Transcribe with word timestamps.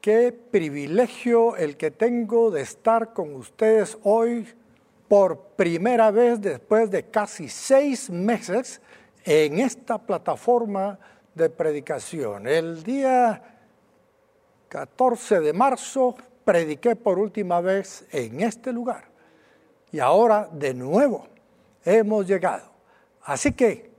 Qué 0.00 0.32
privilegio 0.32 1.56
el 1.56 1.76
que 1.76 1.90
tengo 1.90 2.52
de 2.52 2.60
estar 2.60 3.12
con 3.12 3.34
ustedes 3.34 3.98
hoy 4.04 4.46
por 5.08 5.38
primera 5.56 6.12
vez 6.12 6.40
después 6.40 6.88
de 6.90 7.04
casi 7.04 7.48
seis 7.48 8.08
meses 8.08 8.80
en 9.24 9.58
esta 9.58 9.98
plataforma 9.98 10.98
de 11.34 11.50
predicación. 11.50 12.46
El 12.46 12.84
día 12.84 13.42
14 14.68 15.40
de 15.40 15.52
marzo 15.52 16.14
prediqué 16.44 16.94
por 16.94 17.18
última 17.18 17.60
vez 17.60 18.06
en 18.12 18.40
este 18.40 18.72
lugar 18.72 19.04
y 19.90 19.98
ahora 19.98 20.48
de 20.52 20.74
nuevo 20.74 21.26
hemos 21.84 22.24
llegado. 22.24 22.70
Así 23.24 23.52
que 23.52 23.90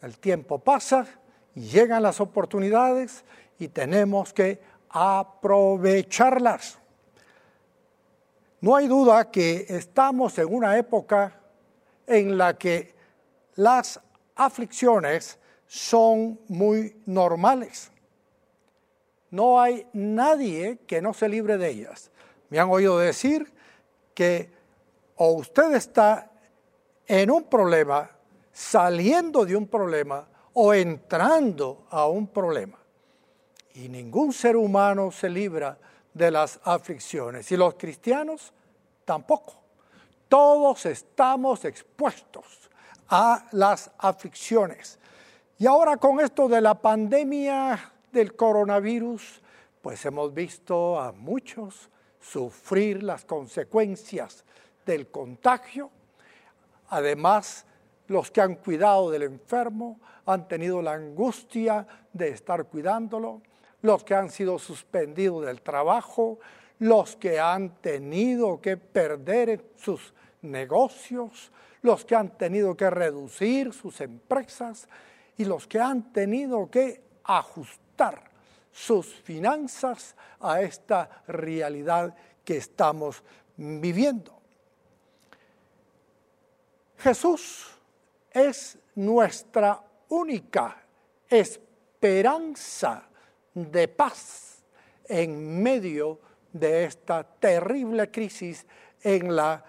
el 0.00 0.18
tiempo 0.18 0.58
pasa 0.58 1.06
llegan 1.54 2.02
las 2.02 2.20
oportunidades 2.20 3.24
y 3.58 3.68
tenemos 3.68 4.32
que 4.32 4.71
aprovecharlas. 4.92 6.78
No 8.60 8.76
hay 8.76 8.86
duda 8.86 9.30
que 9.30 9.66
estamos 9.68 10.38
en 10.38 10.54
una 10.54 10.78
época 10.78 11.40
en 12.06 12.38
la 12.38 12.56
que 12.56 12.94
las 13.56 14.00
aflicciones 14.36 15.38
son 15.66 16.38
muy 16.48 16.96
normales. 17.06 17.90
No 19.30 19.60
hay 19.60 19.86
nadie 19.94 20.78
que 20.86 21.00
no 21.00 21.14
se 21.14 21.28
libre 21.28 21.56
de 21.56 21.70
ellas. 21.70 22.10
Me 22.50 22.60
han 22.60 22.68
oído 22.68 22.98
decir 22.98 23.52
que 24.14 24.50
o 25.16 25.32
usted 25.32 25.72
está 25.74 26.30
en 27.06 27.30
un 27.30 27.44
problema, 27.44 28.10
saliendo 28.52 29.44
de 29.44 29.56
un 29.56 29.66
problema 29.66 30.28
o 30.52 30.74
entrando 30.74 31.86
a 31.90 32.06
un 32.06 32.26
problema. 32.26 32.81
Y 33.74 33.88
ningún 33.88 34.32
ser 34.32 34.56
humano 34.56 35.10
se 35.10 35.28
libra 35.28 35.78
de 36.12 36.30
las 36.30 36.60
aflicciones. 36.64 37.50
Y 37.52 37.56
los 37.56 37.74
cristianos 37.74 38.52
tampoco. 39.04 39.54
Todos 40.28 40.86
estamos 40.86 41.64
expuestos 41.64 42.70
a 43.08 43.46
las 43.52 43.90
aflicciones. 43.98 44.98
Y 45.58 45.66
ahora 45.66 45.96
con 45.96 46.20
esto 46.20 46.48
de 46.48 46.60
la 46.60 46.74
pandemia 46.74 47.92
del 48.10 48.34
coronavirus, 48.34 49.42
pues 49.80 50.04
hemos 50.06 50.32
visto 50.32 50.98
a 50.98 51.12
muchos 51.12 51.90
sufrir 52.20 53.02
las 53.02 53.24
consecuencias 53.24 54.44
del 54.86 55.08
contagio. 55.08 55.90
Además, 56.88 57.64
los 58.08 58.30
que 58.30 58.40
han 58.40 58.56
cuidado 58.56 59.10
del 59.10 59.22
enfermo 59.22 60.00
han 60.26 60.46
tenido 60.48 60.82
la 60.82 60.92
angustia 60.92 61.86
de 62.12 62.28
estar 62.28 62.64
cuidándolo 62.66 63.42
los 63.82 64.04
que 64.04 64.14
han 64.14 64.30
sido 64.30 64.58
suspendidos 64.58 65.44
del 65.44 65.60
trabajo, 65.60 66.38
los 66.78 67.16
que 67.16 67.38
han 67.38 67.76
tenido 67.80 68.60
que 68.60 68.76
perder 68.76 69.64
sus 69.76 70.14
negocios, 70.42 71.52
los 71.82 72.04
que 72.04 72.14
han 72.14 72.36
tenido 72.36 72.76
que 72.76 72.90
reducir 72.90 73.72
sus 73.72 74.00
empresas 74.00 74.88
y 75.36 75.44
los 75.44 75.66
que 75.66 75.80
han 75.80 76.12
tenido 76.12 76.70
que 76.70 77.02
ajustar 77.24 78.30
sus 78.70 79.06
finanzas 79.06 80.16
a 80.40 80.62
esta 80.62 81.22
realidad 81.26 82.14
que 82.44 82.56
estamos 82.56 83.22
viviendo. 83.56 84.40
Jesús 86.98 87.68
es 88.30 88.78
nuestra 88.94 89.82
única 90.08 90.84
esperanza 91.28 93.08
de 93.54 93.88
paz 93.88 94.62
en 95.06 95.62
medio 95.62 96.20
de 96.52 96.84
esta 96.84 97.24
terrible 97.24 98.10
crisis 98.10 98.66
en 99.02 99.34
la 99.34 99.64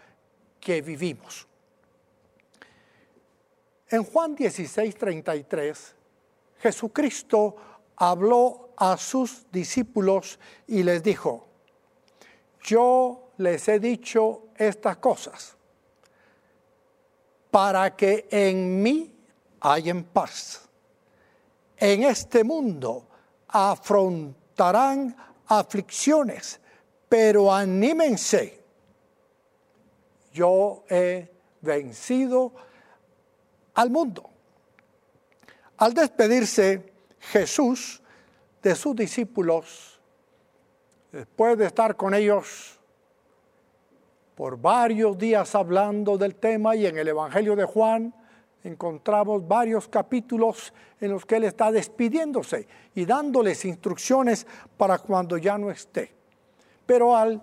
que 0.60 0.82
vivimos. 0.82 1.48
En 3.90 4.04
Juan 4.04 4.36
16, 4.36 4.96
33, 4.96 5.96
Jesucristo 6.60 7.56
habló 7.98 8.72
a 8.78 8.98
sus 8.98 9.52
discípulos 9.52 10.40
y 10.68 10.84
les 10.84 11.04
dijo, 11.04 11.48
yo 12.64 13.32
les 13.38 13.68
he 13.68 13.80
dicho 13.80 14.48
estas 14.56 14.98
cosas 14.98 15.56
para 17.52 17.96
que 17.96 18.28
en 18.32 18.82
mí 18.82 19.14
hayan 19.60 20.04
paz. 20.04 20.68
En 21.78 22.04
este 22.04 22.44
mundo 22.44 23.08
afrontarán 23.54 25.16
aflicciones, 25.46 26.60
pero 27.08 27.54
anímense. 27.54 28.60
Yo 30.34 30.84
he 30.90 31.30
vencido 31.62 32.52
al 33.76 33.92
mundo. 33.92 34.28
Al 35.78 35.94
despedirse 35.94 36.92
Jesús 37.20 38.02
de 38.64 38.74
sus 38.76 38.96
discípulos, 38.96 40.00
después 41.12 41.56
de 41.56 41.68
estar 41.68 41.96
con 41.96 42.16
ellos 42.16 42.80
por 44.34 44.60
varios 44.60 45.16
días 45.16 45.54
hablando 45.54 46.18
del 46.18 46.36
tema 46.36 46.76
y 46.76 46.88
en 46.88 46.98
el 46.98 47.08
Evangelio 47.08 47.56
de 47.56 47.66
Juan, 47.66 48.16
encontramos 48.64 49.46
varios 49.48 49.88
capítulos 49.88 50.74
en 51.00 51.12
los 51.12 51.26
que 51.26 51.36
Él 51.36 51.44
está 51.44 51.72
despidiéndose 51.72 52.68
y 52.96 53.06
dándoles 53.06 53.66
instrucciones 53.66 54.48
para 54.78 55.00
cuando 55.00 55.38
ya 55.38 55.58
no 55.58 55.70
esté. 55.70 56.14
Pero 56.86 57.16
al 57.16 57.42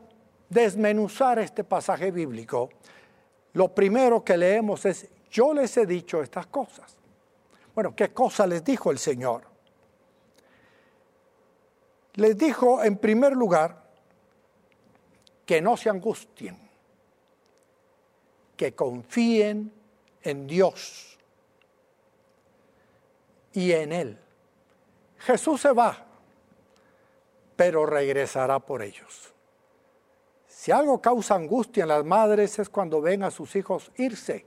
desmenuzar 0.49 1.39
este 1.39 1.65
pasaje 1.65 2.11
bíblico, 2.11 2.71
lo 3.53 3.75
primero 3.75 4.25
que 4.25 4.37
leemos 4.37 4.87
es, 4.87 5.09
yo 5.31 5.53
les 5.53 5.77
he 5.77 5.87
dicho 5.87 6.23
estas 6.23 6.47
cosas. 6.47 6.97
Bueno, 7.75 7.95
¿qué 7.95 8.13
cosa 8.13 8.47
les 8.47 8.65
dijo 8.65 8.91
el 8.91 8.99
Señor? 8.99 9.43
Les 12.15 12.37
dijo 12.37 12.83
en 12.83 12.97
primer 12.97 13.33
lugar 13.33 13.85
que 15.47 15.61
no 15.61 15.77
se 15.77 15.91
angustien, 15.91 16.57
que 18.57 18.75
confíen 18.75 19.73
en 20.23 20.47
Dios 20.47 21.10
y 23.53 23.73
en 23.73 23.93
Él. 23.93 24.19
Jesús 25.19 25.61
se 25.61 25.73
va, 25.73 26.07
pero 27.57 27.87
regresará 27.87 28.59
por 28.59 28.83
ellos. 28.83 29.33
Si 30.47 30.73
algo 30.73 31.01
causa 31.01 31.35
angustia 31.35 31.83
en 31.83 31.89
las 31.89 32.05
madres 32.05 32.59
es 32.59 32.69
cuando 32.69 33.01
ven 33.01 33.23
a 33.23 33.31
sus 33.31 33.57
hijos 33.57 33.91
irse 33.97 34.45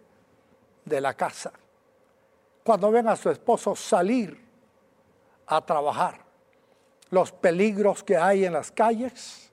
de 0.86 1.02
la 1.02 1.14
casa, 1.14 1.52
cuando 2.64 2.92
ven 2.92 3.08
a 3.08 3.16
su 3.16 3.30
esposo 3.30 3.76
salir 3.76 4.40
a 5.48 5.66
trabajar, 5.66 6.22
los 7.10 7.32
peligros 7.32 8.04
que 8.04 8.18
hay 8.18 8.46
en 8.46 8.54
las 8.54 8.72
calles, 8.72 9.52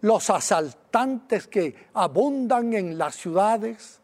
los 0.00 0.30
asaltantes 0.30 1.46
que 1.46 1.88
abundan 1.94 2.72
en 2.72 2.96
las 2.96 3.14
ciudades, 3.14 4.00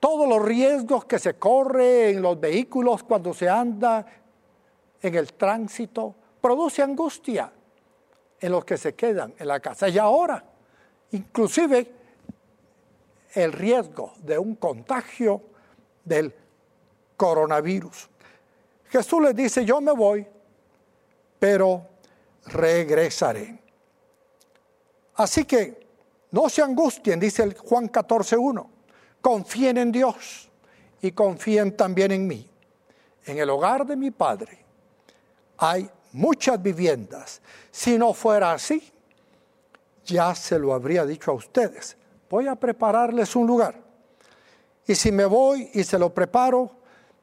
todos 0.00 0.28
los 0.28 0.44
riesgos 0.44 1.04
que 1.04 1.18
se 1.18 1.34
corre 1.34 2.10
en 2.10 2.22
los 2.22 2.38
vehículos 2.38 3.02
cuando 3.02 3.34
se 3.34 3.48
anda 3.48 4.06
en 5.00 5.14
el 5.14 5.32
tránsito, 5.34 6.14
produce 6.40 6.82
angustia 6.82 7.52
en 8.40 8.52
los 8.52 8.64
que 8.64 8.76
se 8.76 8.94
quedan 8.94 9.34
en 9.38 9.48
la 9.48 9.60
casa. 9.60 9.88
Y 9.88 9.98
ahora, 9.98 10.44
inclusive, 11.12 11.92
el 13.34 13.52
riesgo 13.52 14.14
de 14.22 14.38
un 14.38 14.54
contagio 14.56 15.42
del 16.04 16.34
coronavirus. 17.16 18.08
Jesús 18.88 19.22
les 19.22 19.36
dice, 19.36 19.64
yo 19.64 19.80
me 19.80 19.92
voy, 19.92 20.26
pero 21.38 21.86
regresaré. 22.46 23.60
Así 25.16 25.44
que 25.44 25.86
no 26.30 26.48
se 26.48 26.62
angustien, 26.62 27.18
dice 27.18 27.42
el 27.42 27.56
Juan 27.56 27.90
14.1 27.90 28.77
confíen 29.20 29.78
en 29.78 29.92
Dios 29.92 30.48
y 31.00 31.12
confíen 31.12 31.76
también 31.76 32.12
en 32.12 32.26
mí. 32.26 32.48
En 33.26 33.38
el 33.38 33.50
hogar 33.50 33.86
de 33.86 33.96
mi 33.96 34.10
Padre 34.10 34.58
hay 35.58 35.88
muchas 36.12 36.62
viviendas. 36.62 37.40
Si 37.70 37.98
no 37.98 38.14
fuera 38.14 38.52
así, 38.52 38.92
ya 40.04 40.34
se 40.34 40.58
lo 40.58 40.72
habría 40.72 41.04
dicho 41.04 41.30
a 41.30 41.34
ustedes. 41.34 41.96
Voy 42.30 42.46
a 42.46 42.54
prepararles 42.54 43.36
un 43.36 43.46
lugar. 43.46 43.74
Y 44.86 44.94
si 44.94 45.12
me 45.12 45.26
voy 45.26 45.70
y 45.74 45.84
se 45.84 45.98
lo 45.98 46.12
preparo, 46.14 46.70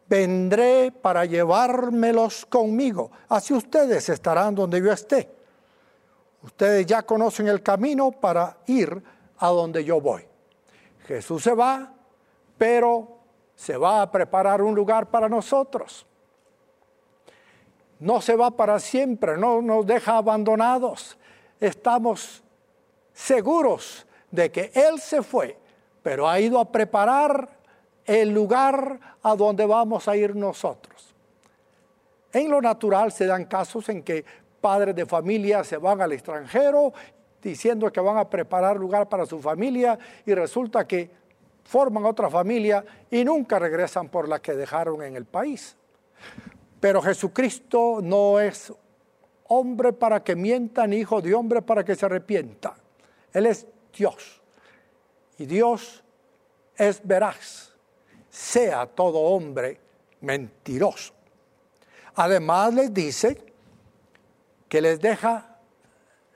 vendré 0.08 0.92
para 0.92 1.26
llevármelos 1.26 2.46
conmigo. 2.46 3.12
Así 3.28 3.54
ustedes 3.54 4.08
estarán 4.10 4.54
donde 4.54 4.80
yo 4.80 4.92
esté. 4.92 5.30
Ustedes 6.44 6.86
ya 6.86 7.02
conocen 7.02 7.48
el 7.48 7.64
camino 7.64 8.12
para 8.12 8.58
ir 8.68 9.02
a 9.40 9.48
donde 9.48 9.84
yo 9.84 10.00
voy. 10.00 10.24
Jesús 11.08 11.44
se 11.44 11.54
va, 11.54 11.94
pero 12.58 13.20
se 13.56 13.78
va 13.78 14.02
a 14.02 14.12
preparar 14.12 14.62
un 14.62 14.76
lugar 14.76 15.10
para 15.10 15.30
nosotros. 15.30 16.06
no 18.00 18.20
se 18.20 18.36
va 18.36 18.52
para 18.52 18.78
siempre, 18.80 19.38
no 19.38 19.62
nos 19.62 19.86
deja 19.86 20.18
abandonados. 20.18 21.18
Estamos 21.62 22.44
seguros 23.14 24.06
de 24.30 24.52
que 24.52 24.70
Él 24.74 25.00
se 25.00 25.24
fue, 25.24 25.58
pero 26.04 26.28
ha 26.28 26.40
ido 26.40 26.60
a 26.60 26.70
preparar 26.72 27.50
el 28.04 28.30
lugar 28.30 29.00
a 29.24 29.36
donde 29.36 29.66
vamos 29.66 30.08
a 30.08 30.16
ir 30.16 30.36
nosotros. 30.36 31.16
En 32.34 32.52
lo 32.52 32.62
natural 32.62 33.14
se 33.14 33.26
dan 33.26 33.46
casos 33.46 33.88
en 33.88 34.04
que 34.04 34.26
padres 34.60 34.94
de 34.94 35.06
familia 35.06 35.64
se 35.64 35.78
van 35.78 36.02
al 36.02 36.12
extranjero 36.12 36.94
diciendo 37.50 37.92
que 37.92 38.02
van 38.02 38.18
a 38.18 38.28
preparar 38.28 38.76
lugar 38.78 39.08
para 39.08 39.26
su 39.28 39.40
familia 39.40 40.00
y 40.26 40.34
resulta 40.34 40.88
que 40.88 41.12
forman 41.64 42.04
otra 42.06 42.28
familia 42.28 42.84
y 43.12 43.24
nunca 43.24 43.60
regresan 43.60 44.10
por 44.10 44.28
la 44.28 44.42
que 44.42 44.54
dejaron 44.54 45.04
en 45.04 45.16
el 45.16 45.26
país. 45.26 45.76
Pero 46.80 47.04
Jesucristo 47.04 48.00
no 48.02 48.40
es 48.40 48.74
hombre 49.48 49.94
para 49.94 50.24
que 50.24 50.36
mienta, 50.36 50.88
ni 50.88 50.98
hijo 50.98 51.22
de 51.22 51.36
hombre 51.36 51.62
para 51.62 51.84
que 51.86 51.96
se 51.96 52.08
arrepienta. 52.08 52.76
Él 53.32 53.46
es 53.46 53.68
Dios. 53.96 54.42
Y 55.38 55.46
Dios 55.46 56.04
es 56.76 57.00
veraz, 57.06 57.74
sea 58.30 58.88
todo 58.88 59.20
hombre 59.20 59.80
mentiroso. 60.22 61.14
Además 62.16 62.74
les 62.74 62.92
dice 62.92 63.38
que 64.68 64.82
les 64.82 65.00
deja 65.00 65.56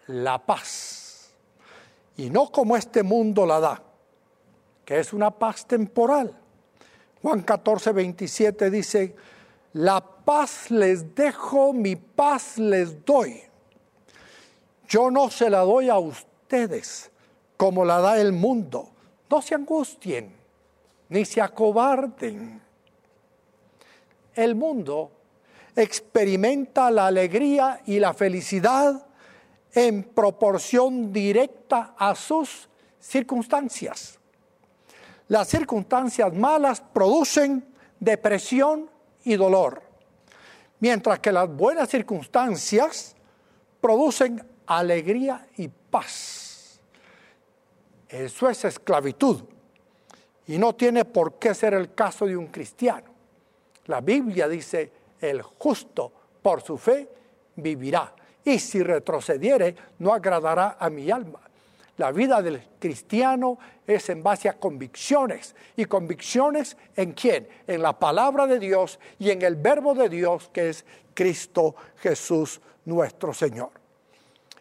la 0.08 0.46
paz. 0.46 0.99
Y 2.20 2.30
no 2.30 2.52
como 2.52 2.76
este 2.76 3.02
mundo 3.02 3.46
la 3.46 3.62
da, 3.62 3.82
que 4.84 5.00
es 5.00 5.14
una 5.14 5.32
paz 5.32 5.66
temporal. 5.66 6.38
Juan 7.22 7.44
14, 7.44 7.94
27 7.94 8.70
dice, 8.70 9.16
la 9.72 10.02
paz 10.02 10.70
les 10.70 11.16
dejo, 11.16 11.72
mi 11.72 11.96
paz 11.96 12.58
les 12.58 13.06
doy. 13.06 13.42
Yo 14.90 15.10
no 15.10 15.30
se 15.30 15.50
la 15.50 15.60
doy 15.60 15.88
a 15.88 15.98
ustedes 15.98 17.10
como 17.56 17.86
la 17.86 18.02
da 18.02 18.20
el 18.20 18.34
mundo. 18.34 18.90
No 19.30 19.42
se 19.42 19.56
angustien, 19.56 20.36
ni 21.08 21.24
se 21.24 21.40
acobarden. 21.40 22.62
El 24.36 24.56
mundo 24.56 25.10
experimenta 25.74 26.92
la 26.92 27.08
alegría 27.08 27.82
y 27.86 27.98
la 27.98 28.14
felicidad 28.14 29.06
en 29.74 30.04
proporción 30.04 31.14
directa 31.14 31.94
a 31.98 32.16
sus 32.16 32.70
circunstancias. 33.00 34.20
Las 35.28 35.48
circunstancias 35.48 36.34
malas 36.34 36.82
producen 36.82 37.66
depresión 38.00 38.90
y 39.24 39.36
dolor, 39.36 39.82
mientras 40.80 41.20
que 41.20 41.32
las 41.32 41.48
buenas 41.50 41.90
circunstancias 41.90 43.16
producen 43.80 44.44
alegría 44.66 45.48
y 45.58 45.68
paz. 45.68 46.82
Eso 48.08 48.50
es 48.50 48.66
esclavitud 48.66 49.44
y 50.48 50.58
no 50.58 50.74
tiene 50.74 51.06
por 51.06 51.38
qué 51.38 51.54
ser 51.54 51.76
el 51.76 51.94
caso 51.94 52.26
de 52.26 52.36
un 52.36 52.48
cristiano. 52.48 53.08
La 53.86 54.02
Biblia 54.02 54.48
dice, 54.48 54.92
el 55.22 55.44
justo 55.44 56.12
por 56.42 56.62
su 56.62 56.78
fe 56.78 57.08
vivirá 57.56 58.16
y 58.44 58.60
si 58.60 58.82
retrocediere 58.82 59.76
no 60.00 60.14
agradará 60.14 60.78
a 60.80 60.90
mi 60.90 61.12
alma. 61.12 61.40
La 61.98 62.14
vida 62.14 62.42
del 62.42 62.64
cristiano 62.80 63.60
es 63.86 64.10
en 64.10 64.24
base 64.24 64.48
a 64.48 64.54
convicciones. 64.54 65.54
¿Y 65.76 65.84
convicciones 65.86 66.78
en 66.96 67.12
quién? 67.12 67.50
En 67.68 67.82
la 67.82 68.00
palabra 68.00 68.48
de 68.48 68.58
Dios 68.58 69.00
y 69.20 69.32
en 69.32 69.42
el 69.42 69.58
verbo 69.58 69.94
de 69.94 70.08
Dios 70.08 70.50
que 70.54 70.70
es 70.70 70.86
Cristo 71.14 71.76
Jesús 71.98 72.62
nuestro 72.86 73.34
Señor. 73.34 73.72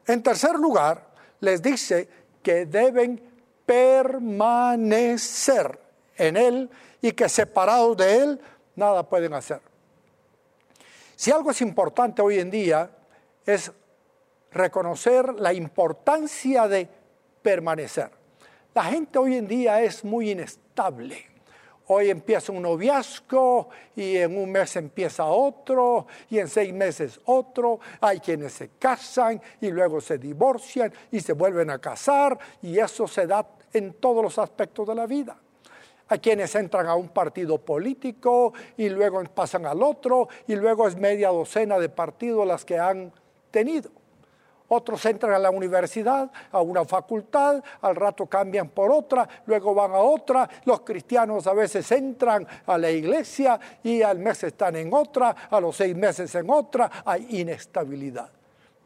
En 0.06 0.20
tercer 0.22 0.54
lugar, 0.54 1.06
les 1.38 1.62
dice 1.62 2.08
que 2.42 2.66
deben 2.66 3.22
permanecer 3.64 5.78
en 6.16 6.36
Él 6.36 6.68
y 7.00 7.12
que 7.12 7.28
separados 7.28 7.96
de 7.98 8.16
Él 8.16 8.40
nada 8.74 9.04
pueden 9.04 9.34
hacer. 9.34 9.60
Si 11.14 11.30
algo 11.30 11.52
es 11.52 11.60
importante 11.60 12.20
hoy 12.20 12.40
en 12.40 12.50
día 12.50 12.90
es 13.48 13.72
reconocer 14.52 15.40
la 15.40 15.54
importancia 15.54 16.68
de 16.68 16.86
permanecer. 17.40 18.10
La 18.74 18.84
gente 18.84 19.18
hoy 19.18 19.36
en 19.36 19.48
día 19.48 19.82
es 19.82 20.04
muy 20.04 20.32
inestable. 20.32 21.24
Hoy 21.86 22.10
empieza 22.10 22.52
un 22.52 22.60
noviazgo 22.60 23.70
y 23.96 24.18
en 24.18 24.36
un 24.36 24.52
mes 24.52 24.76
empieza 24.76 25.24
otro 25.24 26.06
y 26.28 26.38
en 26.38 26.48
seis 26.48 26.74
meses 26.74 27.18
otro. 27.24 27.80
Hay 28.02 28.20
quienes 28.20 28.52
se 28.52 28.68
casan 28.78 29.40
y 29.62 29.70
luego 29.70 29.98
se 30.02 30.18
divorcian 30.18 30.92
y 31.10 31.20
se 31.20 31.32
vuelven 31.32 31.70
a 31.70 31.78
casar 31.78 32.38
y 32.60 32.78
eso 32.78 33.08
se 33.08 33.26
da 33.26 33.48
en 33.72 33.94
todos 33.94 34.22
los 34.22 34.38
aspectos 34.38 34.86
de 34.86 34.94
la 34.94 35.06
vida. 35.06 35.38
Hay 36.08 36.18
quienes 36.18 36.54
entran 36.54 36.86
a 36.86 36.94
un 36.94 37.08
partido 37.08 37.56
político 37.56 38.52
y 38.76 38.90
luego 38.90 39.24
pasan 39.24 39.64
al 39.64 39.82
otro 39.82 40.28
y 40.46 40.54
luego 40.54 40.86
es 40.86 40.96
media 40.96 41.28
docena 41.28 41.78
de 41.78 41.88
partidos 41.88 42.46
las 42.46 42.66
que 42.66 42.78
han 42.78 43.10
tenido 43.50 43.90
otros 44.68 45.04
entran 45.06 45.32
a 45.32 45.38
la 45.38 45.50
universidad, 45.50 46.30
a 46.52 46.60
una 46.60 46.84
facultad, 46.84 47.62
al 47.80 47.96
rato 47.96 48.26
cambian 48.26 48.68
por 48.68 48.92
otra, 48.92 49.26
luego 49.46 49.74
van 49.74 49.92
a 49.92 49.98
otra, 49.98 50.48
los 50.64 50.82
cristianos 50.82 51.46
a 51.46 51.54
veces 51.54 51.90
entran 51.90 52.46
a 52.66 52.76
la 52.76 52.90
iglesia 52.90 53.58
y 53.82 54.02
al 54.02 54.18
mes 54.18 54.44
están 54.44 54.76
en 54.76 54.92
otra, 54.92 55.34
a 55.50 55.60
los 55.60 55.76
seis 55.76 55.96
meses 55.96 56.34
en 56.34 56.50
otra, 56.50 56.90
hay 57.04 57.40
inestabilidad. 57.40 58.30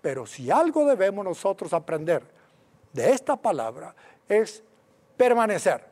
Pero 0.00 0.24
si 0.24 0.50
algo 0.50 0.86
debemos 0.86 1.24
nosotros 1.24 1.72
aprender 1.72 2.22
de 2.92 3.10
esta 3.10 3.36
palabra 3.36 3.94
es 4.28 4.62
permanecer. 5.16 5.84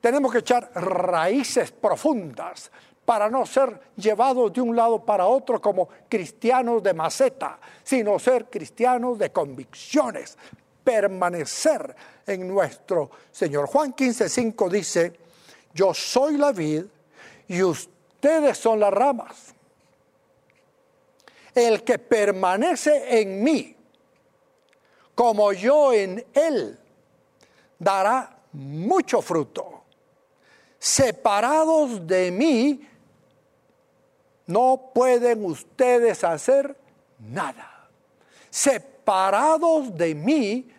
Tenemos 0.00 0.32
que 0.32 0.38
echar 0.38 0.70
raíces 0.74 1.72
profundas 1.72 2.70
para 3.06 3.30
no 3.30 3.46
ser 3.46 3.80
llevados 3.96 4.52
de 4.52 4.60
un 4.60 4.74
lado 4.74 5.02
para 5.02 5.26
otro 5.26 5.60
como 5.60 5.88
cristianos 6.08 6.82
de 6.82 6.92
maceta, 6.92 7.58
sino 7.82 8.18
ser 8.18 8.46
cristianos 8.46 9.16
de 9.16 9.30
convicciones, 9.30 10.36
permanecer 10.82 11.94
en 12.26 12.48
nuestro 12.48 13.10
Señor. 13.30 13.68
Juan 13.68 13.94
15:5 13.94 14.68
dice, 14.68 15.12
yo 15.72 15.94
soy 15.94 16.36
la 16.36 16.50
vid 16.50 16.84
y 17.46 17.62
ustedes 17.62 18.58
son 18.58 18.80
las 18.80 18.92
ramas. 18.92 19.54
El 21.54 21.84
que 21.84 21.98
permanece 21.98 23.20
en 23.20 23.42
mí, 23.42 23.76
como 25.14 25.52
yo 25.52 25.92
en 25.92 26.26
él, 26.34 26.78
dará 27.78 28.36
mucho 28.52 29.22
fruto. 29.22 29.84
Separados 30.78 32.06
de 32.06 32.30
mí, 32.30 32.86
no 34.46 34.90
pueden 34.94 35.44
ustedes 35.44 36.24
hacer 36.24 36.76
nada. 37.18 37.88
Separados 38.50 39.96
de 39.96 40.14
mí, 40.14 40.70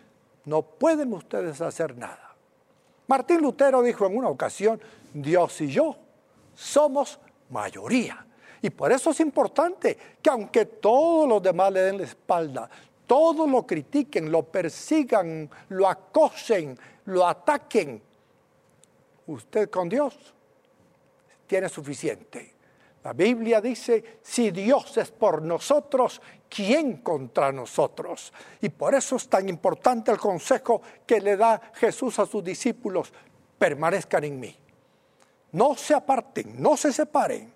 no 0.44 0.62
pueden 0.62 1.12
ustedes 1.12 1.60
hacer 1.60 1.96
nada. 1.96 2.34
Martín 3.06 3.40
Lutero 3.40 3.82
dijo 3.82 4.06
en 4.06 4.16
una 4.16 4.28
ocasión, 4.28 4.80
Dios 5.12 5.60
y 5.60 5.68
yo 5.68 5.96
somos 6.54 7.18
mayoría. 7.50 8.26
Y 8.60 8.70
por 8.70 8.90
eso 8.90 9.10
es 9.10 9.20
importante 9.20 9.96
que 10.20 10.30
aunque 10.30 10.66
todos 10.66 11.28
los 11.28 11.42
demás 11.42 11.72
le 11.72 11.80
den 11.80 11.98
la 11.98 12.04
espalda, 12.04 12.68
todos 13.06 13.48
lo 13.48 13.66
critiquen, 13.66 14.30
lo 14.30 14.42
persigan, 14.42 15.48
lo 15.68 15.88
acosen, 15.88 16.78
lo 17.06 17.26
ataquen, 17.26 18.02
usted 19.26 19.70
con 19.70 19.88
Dios 19.88 20.34
tiene 21.46 21.68
suficiente. 21.68 22.57
La 23.08 23.14
Biblia 23.14 23.58
dice, 23.62 24.20
si 24.20 24.50
Dios 24.50 24.98
es 24.98 25.10
por 25.10 25.40
nosotros, 25.40 26.20
¿quién 26.46 26.98
contra 26.98 27.50
nosotros? 27.50 28.34
Y 28.60 28.68
por 28.68 28.94
eso 28.94 29.16
es 29.16 29.30
tan 29.30 29.48
importante 29.48 30.10
el 30.10 30.18
consejo 30.18 30.82
que 31.06 31.18
le 31.18 31.38
da 31.38 31.58
Jesús 31.72 32.18
a 32.18 32.26
sus 32.26 32.44
discípulos, 32.44 33.10
permanezcan 33.58 34.24
en 34.24 34.38
mí. 34.38 34.54
No 35.52 35.74
se 35.74 35.94
aparten, 35.94 36.60
no 36.60 36.76
se 36.76 36.92
separen. 36.92 37.50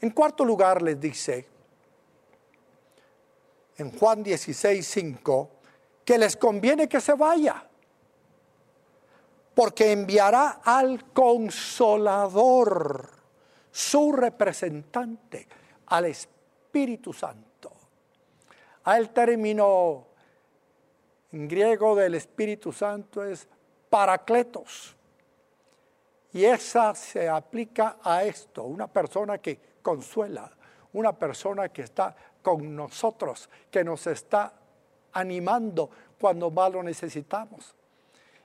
En 0.00 0.08
cuarto 0.08 0.42
lugar 0.42 0.80
les 0.80 0.98
dice, 0.98 1.46
en 3.76 3.90
Juan 3.98 4.22
16, 4.22 4.86
5, 4.86 5.50
que 6.06 6.16
les 6.16 6.38
conviene 6.38 6.88
que 6.88 7.02
se 7.02 7.12
vaya 7.12 7.68
porque 9.54 9.92
enviará 9.92 10.60
al 10.64 11.12
consolador, 11.12 13.10
su 13.70 14.12
representante, 14.12 15.46
al 15.86 16.06
Espíritu 16.06 17.12
Santo. 17.12 17.72
Al 18.84 19.10
término 19.10 20.06
en 21.32 21.48
griego 21.48 21.96
del 21.96 22.14
Espíritu 22.14 22.72
Santo 22.72 23.24
es 23.24 23.48
paracletos. 23.90 24.94
Y 26.32 26.44
esa 26.44 26.94
se 26.94 27.28
aplica 27.28 27.98
a 28.02 28.24
esto, 28.24 28.64
una 28.64 28.86
persona 28.88 29.38
que 29.38 29.58
consuela, 29.82 30.50
una 30.92 31.12
persona 31.12 31.68
que 31.68 31.82
está 31.82 32.14
con 32.42 32.74
nosotros, 32.74 33.48
que 33.70 33.84
nos 33.84 34.06
está 34.06 34.52
animando 35.12 35.90
cuando 36.20 36.50
más 36.50 36.72
lo 36.72 36.82
necesitamos. 36.82 37.74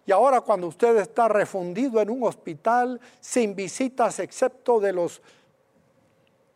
Y 0.06 0.12
ahora 0.12 0.42
cuando 0.42 0.68
usted 0.68 0.98
está 0.98 1.28
refundido 1.28 2.02
en 2.02 2.10
un 2.10 2.24
hospital 2.24 3.00
sin 3.20 3.56
visitas 3.56 4.20
excepto 4.20 4.80
de 4.80 4.94
los 4.94 5.22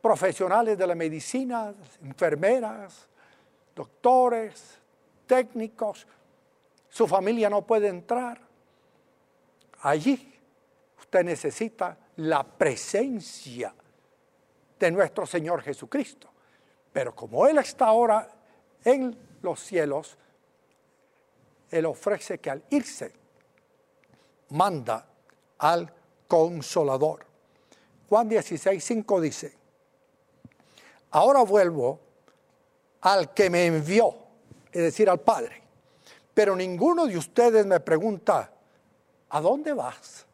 profesionales 0.01 0.77
de 0.77 0.87
la 0.87 0.95
medicina, 0.95 1.73
enfermeras, 2.01 3.07
doctores, 3.75 4.79
técnicos, 5.25 6.05
su 6.89 7.07
familia 7.07 7.49
no 7.49 7.61
puede 7.61 7.87
entrar. 7.87 8.39
Allí 9.81 10.33
usted 10.99 11.23
necesita 11.23 11.97
la 12.17 12.43
presencia 12.43 13.73
de 14.79 14.91
nuestro 14.91 15.25
Señor 15.25 15.61
Jesucristo. 15.61 16.29
Pero 16.91 17.15
como 17.15 17.47
Él 17.47 17.57
está 17.57 17.85
ahora 17.85 18.29
en 18.83 19.17
los 19.41 19.59
cielos, 19.59 20.17
Él 21.71 21.85
ofrece 21.85 22.39
que 22.39 22.49
al 22.49 22.63
irse, 22.69 23.13
manda 24.53 25.05
al 25.59 25.91
consolador. 26.27 27.25
Juan 28.09 28.29
16, 28.29 28.83
5 28.83 29.21
dice, 29.21 29.57
ahora 31.11 31.41
vuelvo 31.41 31.99
al 33.01 33.33
que 33.33 33.49
me 33.49 33.65
envió, 33.65 34.15
es 34.71 34.81
decir, 34.81 35.09
al 35.09 35.19
Padre. 35.19 35.61
Pero 36.33 36.55
ninguno 36.55 37.05
de 37.05 37.17
ustedes 37.17 37.65
me 37.65 37.79
pregunta, 37.79 38.51
¿a 39.29 39.41
dónde 39.41 39.73
vas? 39.73 40.25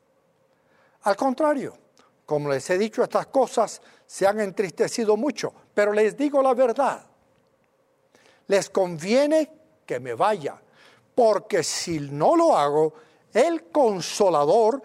Al 1.03 1.15
contrario, 1.15 1.77
como 2.25 2.49
les 2.49 2.69
he 2.69 2.77
dicho 2.77 3.03
estas 3.03 3.27
cosas, 3.27 3.81
se 4.05 4.27
han 4.27 4.39
entristecido 4.39 5.17
mucho, 5.17 5.53
pero 5.73 5.93
les 5.93 6.15
digo 6.15 6.41
la 6.41 6.53
verdad. 6.53 7.05
Les 8.47 8.69
conviene 8.69 9.51
que 9.85 9.99
me 9.99 10.13
vaya, 10.13 10.59
porque 11.15 11.63
si 11.63 11.99
no 11.99 12.35
lo 12.35 12.57
hago, 12.57 12.93
el 13.33 13.65
consolador 13.71 14.81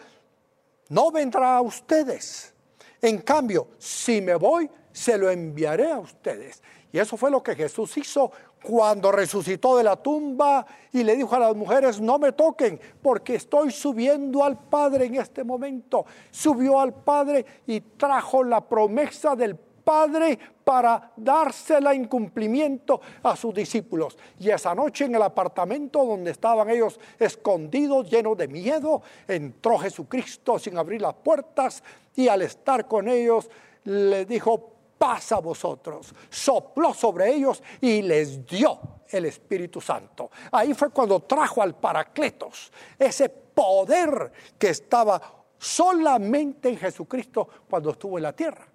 no 0.89 1.11
vendrá 1.11 1.57
a 1.57 1.63
ustedes. 1.63 2.55
En 3.01 3.19
cambio, 3.19 3.69
si 3.79 4.21
me 4.21 4.35
voy, 4.35 4.71
se 4.93 5.19
lo 5.19 5.31
enviaré 5.31 5.91
a 5.91 5.99
ustedes. 5.99 6.63
Y 6.93 6.99
eso 6.99 7.17
fue 7.17 7.31
lo 7.31 7.43
que 7.43 7.57
Jesús 7.57 7.97
hizo 7.97 8.31
cuando 8.63 9.13
resucitó 9.13 9.77
de 9.77 9.85
la 9.85 9.97
tumba 9.97 10.65
y 10.93 11.03
le 11.03 11.17
dijo 11.17 11.35
a 11.35 11.41
las 11.41 11.57
mujeres, 11.57 12.01
no 12.01 12.19
me 12.19 12.33
toquen 12.33 12.81
porque 13.03 13.35
estoy 13.35 13.71
subiendo 13.73 14.43
al 14.43 14.59
Padre 14.59 15.07
en 15.07 15.17
este 15.17 15.45
momento. 15.45 16.07
Subió 16.31 16.81
al 16.81 16.95
Padre 16.95 17.45
y 17.67 17.81
trajo 17.81 18.43
la 18.45 18.67
promesa 18.67 19.37
del 19.37 19.57
Padre 19.85 20.39
para 20.65 21.13
dársela 21.17 21.93
en 21.93 22.07
cumplimiento 22.07 23.01
a 23.23 23.37
sus 23.37 23.55
discípulos. 23.55 24.17
Y 24.41 24.51
esa 24.51 24.75
noche 24.75 25.05
en 25.05 25.15
el 25.15 25.23
apartamento 25.23 26.05
donde 26.05 26.31
estaban 26.31 26.71
ellos 26.71 26.99
escondidos, 27.19 28.11
llenos 28.11 28.37
de 28.37 28.49
miedo, 28.49 29.03
entró 29.29 29.79
Jesucristo 29.79 30.59
sin 30.59 30.79
abrir 30.79 31.03
las 31.03 31.15
puertas 31.15 31.83
y 32.17 32.29
al 32.29 32.43
estar 32.43 32.89
con 32.89 33.09
ellos 33.09 33.51
le 33.85 34.25
dijo, 34.25 34.71
pasa 34.99 35.37
a 35.37 35.41
vosotros. 35.41 36.15
Sopló 36.31 36.95
sobre 36.95 37.33
ellos 37.33 37.63
y 37.81 38.03
les 38.03 38.47
dio 38.47 38.79
el 39.09 39.27
Espíritu 39.27 39.81
Santo. 39.81 40.31
Ahí 40.51 40.75
fue 40.75 40.91
cuando 40.91 41.21
trajo 41.21 41.63
al 41.63 41.75
Paracletos, 41.75 42.73
ese 42.99 43.29
poder 43.29 44.33
que 44.59 44.71
estaba 44.71 45.21
solamente 45.59 46.69
en 46.71 46.79
Jesucristo 46.79 47.49
cuando 47.69 47.91
estuvo 47.91 48.19
en 48.19 48.23
la 48.23 48.33
tierra. 48.33 48.67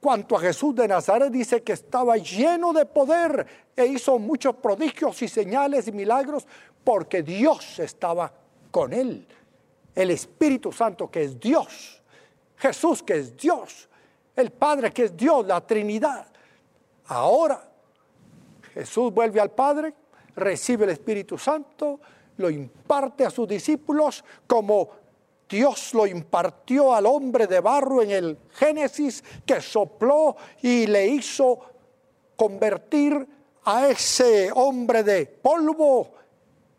Cuanto 0.00 0.36
a 0.36 0.40
Jesús 0.40 0.74
de 0.74 0.88
Nazaret 0.88 1.30
dice 1.30 1.62
que 1.62 1.72
estaba 1.72 2.16
lleno 2.16 2.72
de 2.72 2.86
poder 2.86 3.46
e 3.76 3.86
hizo 3.86 4.18
muchos 4.18 4.56
prodigios 4.56 5.20
y 5.22 5.28
señales 5.28 5.88
y 5.88 5.92
milagros 5.92 6.46
porque 6.82 7.22
Dios 7.22 7.78
estaba 7.78 8.32
con 8.70 8.92
él. 8.92 9.26
El 9.94 10.10
Espíritu 10.10 10.72
Santo 10.72 11.10
que 11.10 11.24
es 11.24 11.38
Dios. 11.38 12.02
Jesús 12.56 13.02
que 13.02 13.18
es 13.18 13.36
Dios 13.36 13.90
el 14.40 14.50
Padre 14.50 14.92
que 14.92 15.04
es 15.04 15.16
Dios, 15.16 15.46
la 15.46 15.60
Trinidad. 15.60 16.26
Ahora 17.06 17.62
Jesús 18.74 19.12
vuelve 19.12 19.40
al 19.40 19.50
Padre, 19.50 19.94
recibe 20.36 20.84
el 20.84 20.90
Espíritu 20.90 21.36
Santo, 21.38 22.00
lo 22.36 22.48
imparte 22.50 23.24
a 23.24 23.30
sus 23.30 23.46
discípulos 23.46 24.24
como 24.46 24.99
Dios 25.50 25.94
lo 25.94 26.06
impartió 26.06 26.94
al 26.94 27.06
hombre 27.06 27.48
de 27.48 27.58
barro 27.58 28.02
en 28.02 28.12
el 28.12 28.38
Génesis, 28.52 29.24
que 29.44 29.60
sopló 29.60 30.36
y 30.62 30.86
le 30.86 31.08
hizo 31.08 31.58
convertir 32.36 33.26
a 33.64 33.88
ese 33.88 34.50
hombre 34.54 35.02
de 35.02 35.26
polvo 35.26 36.12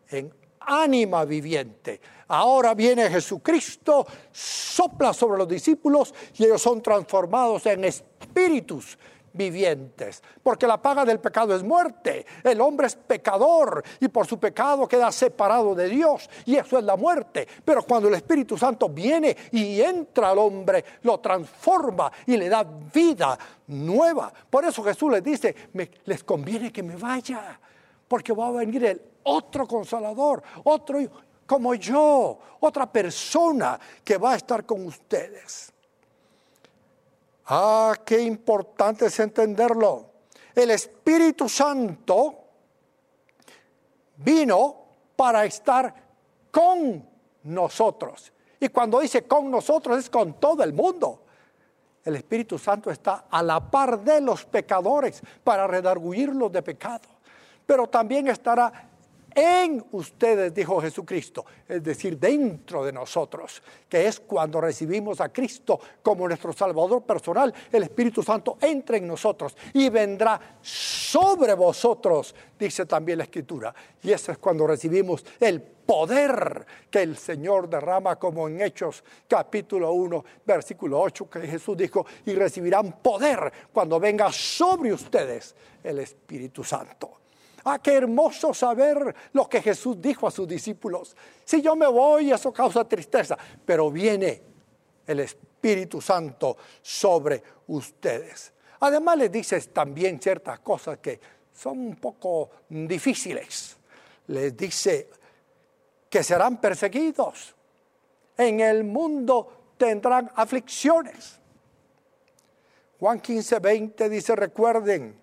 en 0.08 0.32
ánima 0.60 1.26
viviente. 1.26 2.00
Ahora 2.28 2.72
viene 2.72 3.10
Jesucristo, 3.10 4.06
sopla 4.32 5.12
sobre 5.12 5.36
los 5.36 5.48
discípulos 5.48 6.14
y 6.34 6.44
ellos 6.44 6.62
son 6.62 6.80
transformados 6.80 7.66
en 7.66 7.84
espíritus 7.84 8.96
vivientes, 9.32 10.22
porque 10.42 10.66
la 10.66 10.80
paga 10.80 11.04
del 11.04 11.20
pecado 11.20 11.54
es 11.54 11.62
muerte. 11.62 12.26
El 12.42 12.60
hombre 12.60 12.86
es 12.86 12.96
pecador 12.96 13.82
y 14.00 14.08
por 14.08 14.26
su 14.26 14.38
pecado 14.38 14.86
queda 14.86 15.10
separado 15.12 15.74
de 15.74 15.88
Dios 15.88 16.28
y 16.44 16.56
eso 16.56 16.78
es 16.78 16.84
la 16.84 16.96
muerte. 16.96 17.46
Pero 17.64 17.82
cuando 17.82 18.08
el 18.08 18.14
Espíritu 18.14 18.56
Santo 18.56 18.88
viene 18.88 19.36
y 19.52 19.80
entra 19.80 20.30
al 20.30 20.38
hombre, 20.38 20.84
lo 21.02 21.20
transforma 21.20 22.10
y 22.26 22.36
le 22.36 22.48
da 22.48 22.64
vida 22.64 23.38
nueva. 23.68 24.32
Por 24.50 24.64
eso 24.64 24.82
Jesús 24.82 25.10
les 25.12 25.22
dice, 25.22 25.54
les 26.04 26.24
conviene 26.24 26.72
que 26.72 26.82
me 26.82 26.96
vaya, 26.96 27.58
porque 28.08 28.32
va 28.32 28.48
a 28.48 28.52
venir 28.52 28.84
el 28.84 29.02
otro 29.24 29.66
consolador, 29.66 30.42
otro 30.64 30.98
como 31.46 31.74
yo, 31.74 32.38
otra 32.60 32.90
persona 32.90 33.78
que 34.02 34.16
va 34.16 34.32
a 34.32 34.36
estar 34.36 34.64
con 34.64 34.86
ustedes. 34.86 35.72
Ah, 37.54 37.92
qué 38.02 38.18
importante 38.18 39.04
es 39.04 39.20
entenderlo. 39.20 40.06
El 40.54 40.70
Espíritu 40.70 41.50
Santo 41.50 42.44
vino 44.16 44.76
para 45.14 45.44
estar 45.44 45.94
con 46.50 47.06
nosotros. 47.42 48.32
Y 48.58 48.70
cuando 48.70 49.00
dice 49.00 49.24
con 49.24 49.50
nosotros 49.50 49.98
es 49.98 50.08
con 50.08 50.40
todo 50.40 50.64
el 50.64 50.72
mundo. 50.72 51.24
El 52.02 52.16
Espíritu 52.16 52.58
Santo 52.58 52.90
está 52.90 53.26
a 53.28 53.42
la 53.42 53.60
par 53.70 54.00
de 54.00 54.22
los 54.22 54.46
pecadores 54.46 55.20
para 55.44 55.66
redarguirlos 55.66 56.50
de 56.50 56.62
pecado. 56.62 57.06
Pero 57.66 57.86
también 57.86 58.28
estará 58.28 58.91
en 59.34 59.84
ustedes, 59.92 60.54
dijo 60.54 60.80
Jesucristo, 60.80 61.44
es 61.68 61.82
decir, 61.82 62.18
dentro 62.18 62.84
de 62.84 62.92
nosotros, 62.92 63.62
que 63.88 64.06
es 64.06 64.20
cuando 64.20 64.60
recibimos 64.60 65.20
a 65.20 65.30
Cristo 65.30 65.80
como 66.02 66.26
nuestro 66.28 66.52
Salvador 66.52 67.02
personal, 67.02 67.52
el 67.70 67.82
Espíritu 67.84 68.22
Santo 68.22 68.58
entra 68.60 68.96
en 68.96 69.06
nosotros 69.06 69.56
y 69.74 69.88
vendrá 69.88 70.58
sobre 70.60 71.54
vosotros, 71.54 72.34
dice 72.58 72.86
también 72.86 73.18
la 73.18 73.24
Escritura. 73.24 73.74
Y 74.02 74.12
eso 74.12 74.32
es 74.32 74.38
cuando 74.38 74.66
recibimos 74.66 75.24
el 75.40 75.60
poder 75.60 76.66
que 76.90 77.02
el 77.02 77.16
Señor 77.16 77.68
derrama, 77.68 78.16
como 78.16 78.48
en 78.48 78.60
Hechos 78.60 79.02
capítulo 79.28 79.92
1, 79.92 80.24
versículo 80.46 81.00
8, 81.00 81.28
que 81.28 81.40
Jesús 81.40 81.76
dijo, 81.76 82.06
y 82.26 82.34
recibirán 82.34 82.92
poder 83.02 83.52
cuando 83.72 83.98
venga 83.98 84.30
sobre 84.32 84.92
ustedes 84.92 85.54
el 85.82 85.98
Espíritu 85.98 86.62
Santo. 86.64 87.21
Ah, 87.64 87.78
qué 87.80 87.94
hermoso 87.94 88.52
saber 88.52 89.14
lo 89.32 89.48
que 89.48 89.62
Jesús 89.62 90.00
dijo 90.00 90.26
a 90.26 90.30
sus 90.30 90.48
discípulos. 90.48 91.16
Si 91.44 91.62
yo 91.62 91.76
me 91.76 91.86
voy, 91.86 92.32
eso 92.32 92.52
causa 92.52 92.84
tristeza, 92.84 93.36
pero 93.64 93.90
viene 93.90 94.42
el 95.06 95.20
Espíritu 95.20 96.00
Santo 96.00 96.56
sobre 96.80 97.42
ustedes. 97.68 98.52
Además 98.80 99.18
les 99.18 99.30
dices 99.30 99.72
también 99.72 100.20
ciertas 100.20 100.58
cosas 100.58 100.98
que 100.98 101.20
son 101.54 101.78
un 101.78 101.96
poco 101.96 102.50
difíciles. 102.68 103.76
Les 104.26 104.56
dice 104.56 105.08
que 106.10 106.22
serán 106.22 106.60
perseguidos. 106.60 107.54
En 108.36 108.60
el 108.60 108.82
mundo 108.82 109.74
tendrán 109.76 110.30
aflicciones. 110.34 111.38
Juan 112.98 113.20
15, 113.20 113.58
20 113.58 114.08
dice, 114.08 114.36
recuerden 114.36 115.16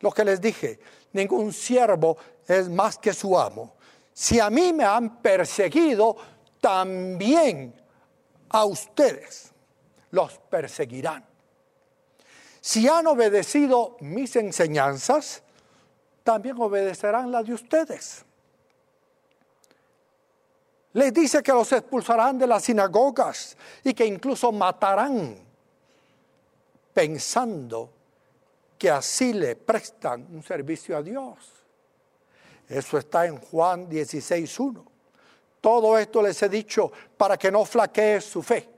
lo 0.00 0.10
que 0.10 0.24
les 0.24 0.40
dije, 0.40 0.78
ningún 1.12 1.52
siervo 1.52 2.16
es 2.46 2.68
más 2.68 2.98
que 2.98 3.12
su 3.12 3.38
amo. 3.38 3.74
Si 4.12 4.38
a 4.38 4.50
mí 4.50 4.72
me 4.72 4.84
han 4.84 5.20
perseguido, 5.22 6.16
también 6.60 7.74
a 8.50 8.64
ustedes 8.64 9.52
los 10.10 10.38
perseguirán. 10.38 11.24
Si 12.60 12.88
han 12.88 13.06
obedecido 13.06 13.96
mis 14.00 14.36
enseñanzas, 14.36 15.42
también 16.22 16.56
obedecerán 16.60 17.32
las 17.32 17.44
de 17.46 17.54
ustedes. 17.54 18.24
Les 20.92 21.12
dice 21.12 21.42
que 21.42 21.52
los 21.52 21.72
expulsarán 21.72 22.38
de 22.38 22.46
las 22.46 22.64
sinagogas 22.64 23.56
y 23.82 23.94
que 23.94 24.04
incluso 24.06 24.52
matarán. 24.52 25.36
pensando 26.92 27.88
que 28.82 28.90
así 28.90 29.32
le 29.32 29.54
prestan 29.54 30.26
un 30.32 30.42
servicio 30.42 30.96
a 30.96 31.02
Dios. 31.02 31.36
Eso 32.68 32.98
está 32.98 33.26
en 33.26 33.36
Juan 33.38 33.88
16.1. 33.88 34.84
Todo 35.60 35.96
esto 35.96 36.20
les 36.20 36.42
he 36.42 36.48
dicho 36.48 36.90
para 37.16 37.36
que 37.36 37.52
no 37.52 37.64
flaquee 37.64 38.20
su 38.20 38.42
fe. 38.42 38.68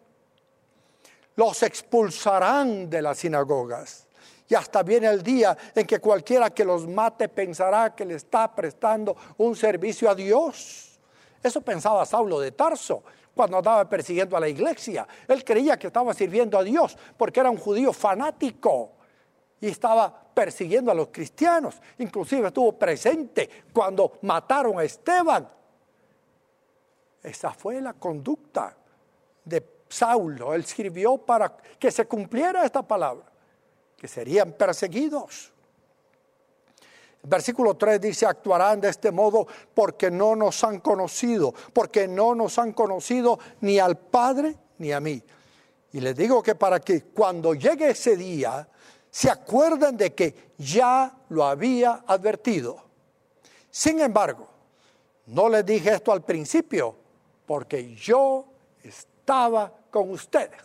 Los 1.37 1.63
expulsarán 1.63 2.91
de 2.91 3.01
las 3.01 3.17
sinagogas. 3.17 4.07
Y 4.47 4.55
hasta 4.55 4.83
viene 4.83 5.07
el 5.07 5.23
día 5.23 5.57
en 5.75 5.87
que 5.87 6.01
cualquiera 6.01 6.51
que 6.51 6.67
los 6.67 6.87
mate 6.87 7.31
pensará 7.31 7.95
que 7.95 8.05
le 8.05 8.17
está 8.17 8.55
prestando 8.55 9.17
un 9.39 9.57
servicio 9.57 10.11
a 10.11 10.15
Dios. 10.15 11.01
Eso 11.43 11.63
pensaba 11.63 12.05
Saulo 12.05 12.41
de 12.41 12.53
Tarso 12.53 13.03
cuando 13.35 13.57
andaba 13.57 13.89
persiguiendo 13.89 14.37
a 14.37 14.41
la 14.41 14.51
iglesia. 14.51 15.09
Él 15.27 15.43
creía 15.43 15.79
que 15.79 15.87
estaba 15.87 16.13
sirviendo 16.13 16.59
a 16.59 16.63
Dios 16.63 16.95
porque 17.17 17.41
era 17.41 17.49
un 17.49 17.57
judío 17.57 17.91
fanático 17.95 18.97
y 19.61 19.69
estaba 19.69 20.13
persiguiendo 20.35 20.91
a 20.91 20.95
los 20.95 21.09
cristianos. 21.09 21.81
Inclusive 21.99 22.49
estuvo 22.49 22.73
presente 22.73 23.49
cuando 23.73 24.19
mataron 24.23 24.79
a 24.79 24.85
Esteban. 24.85 25.49
Esa 27.23 27.53
fue 27.53 27.81
la 27.81 27.95
conducta 27.95 28.77
de 29.45 29.67
Saulo. 29.89 30.55
Él 30.55 30.65
sirvió 30.65 31.19
para 31.19 31.57
que 31.79 31.91
se 31.91 32.07
cumpliera 32.07 32.65
esta 32.65 32.83
palabra, 32.83 33.25
que 33.97 34.09
serían 34.09 34.53
perseguidos. 34.53 35.53
Versículo 37.27 37.75
3 37.75 38.01
dice, 38.01 38.27
actuarán 38.27 38.83
de 38.83 38.91
este 38.91 39.11
modo 39.11 39.47
porque 39.73 40.11
no 40.11 40.37
nos 40.37 40.63
han 40.63 40.81
conocido, 40.81 41.55
porque 41.73 42.07
no 42.07 42.35
nos 42.35 42.59
han 42.59 42.75
conocido 42.75 43.39
ni 43.63 43.79
al 43.79 43.97
Padre 43.97 44.57
ni 44.77 44.93
a 44.93 45.01
mí. 45.01 45.23
Y 45.93 46.01
les 46.01 46.15
digo 46.15 46.43
que 46.43 46.55
para 46.55 46.81
que 46.81 47.05
cuando 47.05 47.55
llegue 47.55 47.91
ese 47.91 48.17
día, 48.17 48.69
se 49.15 49.31
acuerden 49.31 49.97
de 49.97 50.13
que 50.13 50.55
ya 50.59 51.17
lo 51.29 51.45
había 51.45 52.03
advertido. 52.05 52.83
Sin 53.71 54.01
embargo, 54.01 54.49
no 55.27 55.49
les 55.49 55.65
dije 55.65 55.95
esto 55.95 56.11
al 56.11 56.25
principio, 56.25 56.97
porque 57.47 57.95
yo 57.95 58.45
estaba 58.83 59.73
con 59.89 60.11
ustedes. 60.11 60.61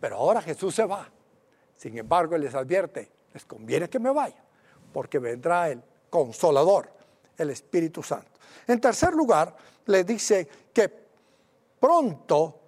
Pero 0.00 0.16
ahora 0.16 0.42
Jesús 0.42 0.74
se 0.74 0.84
va. 0.84 1.08
Sin 1.76 1.96
embargo, 1.96 2.36
les 2.36 2.52
advierte, 2.52 3.08
les 3.32 3.44
conviene 3.44 3.88
que 3.88 4.00
me 4.00 4.10
vaya, 4.10 4.42
porque 4.92 5.20
vendrá 5.20 5.70
el 5.70 5.80
consolador, 6.10 6.90
el 7.38 7.50
Espíritu 7.50 8.02
Santo. 8.02 8.40
En 8.66 8.80
tercer 8.80 9.14
lugar, 9.14 9.54
les 9.86 10.04
dice 10.04 10.48
que 10.74 10.92
pronto 11.78 12.58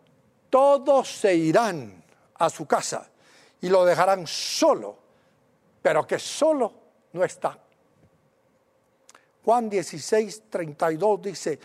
todos 0.49 1.09
se 1.09 1.35
irán 1.35 2.01
a 2.37 2.49
su 2.49 2.65
casa 2.65 3.11
y 3.61 3.69
lo 3.69 3.85
dejarán 3.85 4.27
solo, 4.27 4.99
pero 5.83 6.07
que 6.07 6.19
solo 6.19 6.73
no 7.13 7.25
está. 7.25 7.59
Juan 9.45 9.69
16, 9.69 10.45
32 10.49 11.23
dice, 11.23 11.59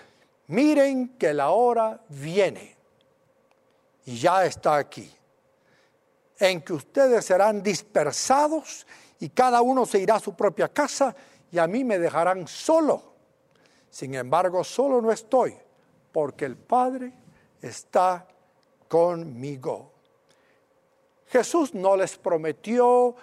miren 0.48 1.17
que 1.17 1.34
la 1.34 1.51
hora 1.51 2.01
viene 2.10 2.75
y 4.05 4.17
ya 4.17 4.46
está 4.46 4.75
aquí, 4.75 5.10
en 6.38 6.62
que 6.62 6.74
ustedes 6.74 7.25
serán 7.25 7.63
dispersados 7.63 8.86
y 9.19 9.29
cada 9.29 9.62
uno 9.62 9.86
se 9.86 10.00
irá 10.00 10.15
a 10.15 10.19
su 10.19 10.34
propia 10.36 10.67
casa 10.69 11.15
y 11.51 11.58
a 11.58 11.67
mí 11.67 11.84
me 11.84 12.00
dejarán 12.00 12.48
solo. 12.48 13.03
Sin 13.89 14.15
embargo, 14.15 14.63
solo 14.63 15.01
no 15.01 15.12
estoy, 15.12 15.55
porque 16.12 16.46
el 16.46 16.58
Padre 16.58 17.13
está 17.62 18.27
conmigo. 18.88 19.93
Jesús 21.29 21.74
no 21.75 21.95
les 21.95 22.17
prometió 22.17 23.15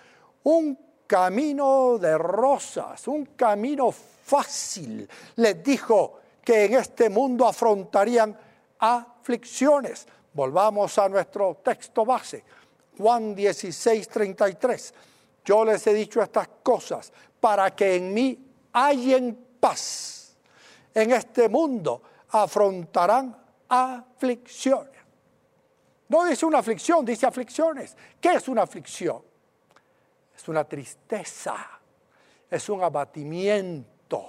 un 0.44 0.78
camino 1.06 1.98
de 1.98 2.16
rosas, 2.16 3.06
un 3.08 3.26
camino 3.26 3.90
fácil. 3.90 5.08
Les 5.36 5.62
dijo 5.62 6.20
que 6.44 6.66
en 6.66 6.74
este 6.74 7.10
mundo 7.10 7.46
afrontarían 7.46 8.36
aflicciones. 8.78 10.06
Volvamos 10.32 10.96
a 10.98 11.08
nuestro 11.08 11.56
texto 11.64 12.04
base, 12.04 12.44
Juan 12.98 13.34
16, 13.34 14.08
33. 14.08 14.94
Yo 15.44 15.64
les 15.64 15.86
he 15.86 15.94
dicho 15.94 16.22
estas 16.22 16.48
cosas 16.62 17.12
para 17.40 17.74
que 17.74 17.96
en 17.96 18.14
mí 18.14 18.38
hayan 18.72 19.36
paz. 19.58 20.36
En 20.94 21.12
este 21.12 21.48
mundo 21.48 22.02
afrontarán 22.30 23.36
aflicciones. 23.68 24.95
No 26.08 26.24
dice 26.24 26.46
una 26.46 26.58
aflicción, 26.58 27.04
dice 27.04 27.26
aflicciones. 27.26 27.96
¿Qué 28.20 28.34
es 28.34 28.48
una 28.48 28.62
aflicción? 28.62 29.22
Es 30.36 30.48
una 30.48 30.64
tristeza, 30.64 31.56
es 32.50 32.68
un 32.68 32.82
abatimiento, 32.82 34.26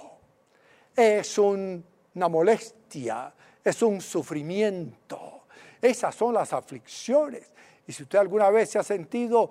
es 0.96 1.38
una 1.38 2.28
molestia, 2.28 3.32
es 3.62 3.82
un 3.82 4.00
sufrimiento. 4.00 5.44
Esas 5.80 6.14
son 6.14 6.34
las 6.34 6.52
aflicciones. 6.52 7.52
Y 7.86 7.92
si 7.92 8.02
usted 8.02 8.18
alguna 8.18 8.50
vez 8.50 8.70
se 8.70 8.78
ha 8.78 8.82
sentido 8.82 9.50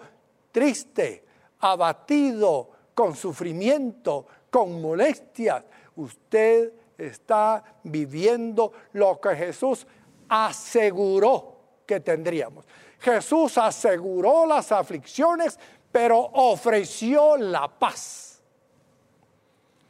triste, 0.52 1.24
abatido, 1.60 2.72
con 2.94 3.16
sufrimiento, 3.16 4.26
con 4.50 4.82
molestias, 4.82 5.63
usted 5.96 6.74
está 6.98 7.63
viviendo 7.84 8.74
lo 8.94 9.22
que 9.22 9.36
Jesús 9.36 9.86
aseguró 10.28 11.57
que 11.88 12.02
tendríamos. 12.02 12.65
Jesús 13.00 13.58
aseguró 13.58 14.45
las 14.45 14.71
aflicciones, 14.71 15.58
pero 15.91 16.19
ofreció 16.19 17.38
la 17.38 17.67
paz. 17.67 18.39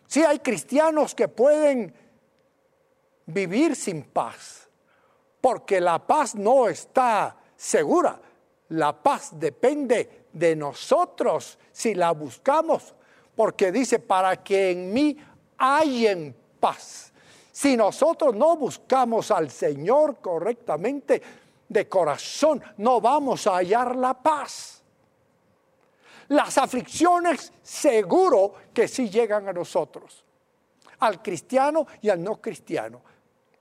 Sí 0.06 0.24
hay 0.24 0.40
cristianos 0.40 1.14
que 1.14 1.28
pueden 1.28 1.94
vivir 3.26 3.76
sin 3.76 4.04
paz, 4.04 4.70
porque 5.42 5.82
la 5.82 6.00
paz 6.00 6.36
no 6.36 6.70
está 6.70 7.36
segura. 7.58 8.22
La 8.70 8.94
paz 8.94 9.32
depende 9.34 10.28
de 10.32 10.56
nosotros 10.56 11.58
si 11.72 11.94
la 11.96 12.12
buscamos, 12.12 12.94
porque 13.36 13.72
dice, 13.72 14.00
para 14.00 14.44
que 14.44 14.72
en 14.72 14.94
mí 14.94 15.18
hay 15.58 16.34
paz. 16.60 17.12
Si 17.52 17.76
nosotros 17.76 18.36
no 18.36 18.56
buscamos 18.56 19.32
al 19.32 19.50
Señor 19.50 20.18
correctamente, 20.22 21.22
de 21.70 21.88
corazón, 21.88 22.64
no 22.78 23.02
vamos 23.02 23.48
a 23.48 23.58
hallar 23.58 23.96
la 23.96 24.14
paz. 24.14 24.82
Las 26.30 26.58
aflicciones 26.58 27.54
seguro 27.62 28.54
que 28.74 28.88
sí 28.88 29.10
llegan 29.10 29.48
a 29.48 29.54
nosotros, 29.54 30.24
al 31.00 31.22
cristiano 31.22 31.88
y 32.02 32.10
al 32.10 32.24
no 32.24 32.42
cristiano. 32.42 33.02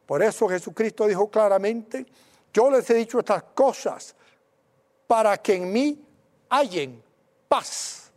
Por 0.05 0.23
eso 0.23 0.49
Jesucristo 0.49 1.07
dijo 1.07 1.29
claramente, 1.31 2.07
yo 2.53 2.71
les 2.71 2.88
he 2.90 2.95
dicho 2.95 3.19
estas 3.19 3.42
cosas 3.42 4.14
para 5.07 5.37
que 5.38 5.55
en 5.55 5.73
mí 5.73 6.05
hallen 6.51 7.03
paz. 7.49 8.11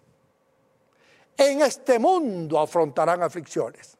En 1.37 1.61
este 1.61 1.99
mundo 1.99 2.59
afrontarán 2.59 3.23
aflicciones. 3.23 3.97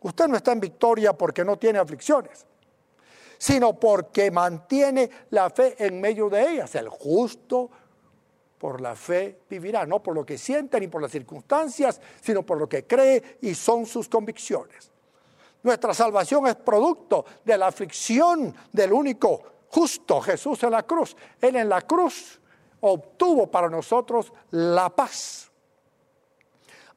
Usted 0.00 0.28
no 0.28 0.36
está 0.36 0.52
en 0.52 0.60
victoria 0.60 1.12
porque 1.12 1.44
no 1.44 1.58
tiene 1.58 1.78
aflicciones 1.78 2.46
sino 3.42 3.74
porque 3.74 4.30
mantiene 4.30 5.10
la 5.30 5.50
fe 5.50 5.74
en 5.84 6.00
medio 6.00 6.30
de 6.30 6.48
ellas. 6.48 6.72
El 6.76 6.88
justo 6.88 7.68
por 8.56 8.80
la 8.80 8.94
fe 8.94 9.40
vivirá, 9.50 9.84
no 9.84 10.00
por 10.00 10.14
lo 10.14 10.24
que 10.24 10.38
siente 10.38 10.78
ni 10.78 10.86
por 10.86 11.02
las 11.02 11.10
circunstancias, 11.10 12.00
sino 12.20 12.44
por 12.44 12.56
lo 12.56 12.68
que 12.68 12.86
cree 12.86 13.38
y 13.40 13.52
son 13.56 13.84
sus 13.84 14.08
convicciones. 14.08 14.92
Nuestra 15.64 15.92
salvación 15.92 16.46
es 16.46 16.54
producto 16.54 17.24
de 17.44 17.58
la 17.58 17.66
aflicción 17.66 18.54
del 18.70 18.92
único 18.92 19.42
justo, 19.70 20.20
Jesús 20.20 20.62
en 20.62 20.70
la 20.70 20.84
cruz. 20.84 21.16
Él 21.40 21.56
en 21.56 21.68
la 21.68 21.80
cruz 21.80 22.40
obtuvo 22.78 23.48
para 23.48 23.68
nosotros 23.68 24.32
la 24.52 24.88
paz. 24.88 25.50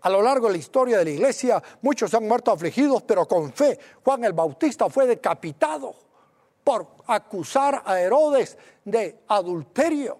A 0.01 0.12
lo 0.12 0.21
largo 0.21 0.45
de 0.45 0.53
la 0.53 0.60
historia 0.60 0.99
de 0.99 1.05
la 1.05 1.10
iglesia, 1.10 1.63
muchos 1.81 2.13
han 2.13 2.27
muerto 2.27 2.51
afligidos, 2.51 3.01
pero 3.01 3.27
con 3.27 3.51
fe. 3.51 3.79
Juan 4.03 4.23
el 4.25 4.34
Bautista 4.34 4.88
fue 4.91 5.08
decapitado 5.08 6.05
por 6.65 6.88
acusar 7.06 7.84
a 7.86 8.01
Herodes 8.01 8.58
de 8.84 9.19
adulterio. 9.28 10.17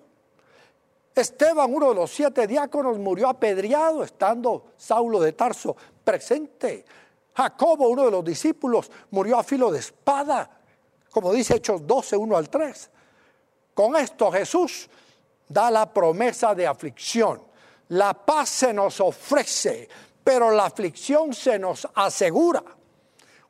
Esteban, 1.16 1.74
uno 1.74 1.90
de 1.90 1.96
los 1.96 2.12
siete 2.12 2.46
diáconos, 2.46 3.00
murió 3.00 3.30
apedreado 3.30 4.04
estando 4.04 4.68
Saulo 4.78 5.20
de 5.20 5.34
Tarso 5.34 5.76
presente. 6.04 6.86
Jacobo, 7.34 7.90
uno 7.90 8.06
de 8.06 8.12
los 8.12 8.24
discípulos, 8.24 8.92
murió 9.10 9.40
a 9.40 9.44
filo 9.44 9.72
de 9.72 9.80
espada, 9.80 10.50
como 11.10 11.34
dice 11.34 11.56
Hechos 11.56 11.86
12, 11.88 12.16
1 12.16 12.38
al 12.38 12.50
3. 12.50 12.90
Con 13.74 13.96
esto 13.96 14.32
Jesús 14.32 14.88
da 15.50 15.72
la 15.72 15.92
promesa 15.92 16.54
de 16.54 16.68
aflicción. 16.68 17.42
La 17.90 18.14
paz 18.14 18.50
se 18.50 18.72
nos 18.72 19.00
ofrece, 19.00 19.90
pero 20.24 20.52
la 20.52 20.66
aflicción 20.66 21.34
se 21.34 21.58
nos 21.58 21.88
asegura. 21.96 22.64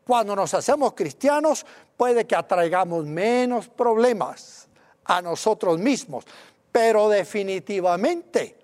Cuando 0.05 0.35
nos 0.35 0.53
hacemos 0.53 0.93
cristianos, 0.93 1.65
puede 1.97 2.25
que 2.25 2.35
atraigamos 2.35 3.05
menos 3.05 3.67
problemas 3.67 4.67
a 5.03 5.21
nosotros 5.21 5.79
mismos, 5.79 6.25
pero 6.71 7.09
definitivamente 7.09 8.55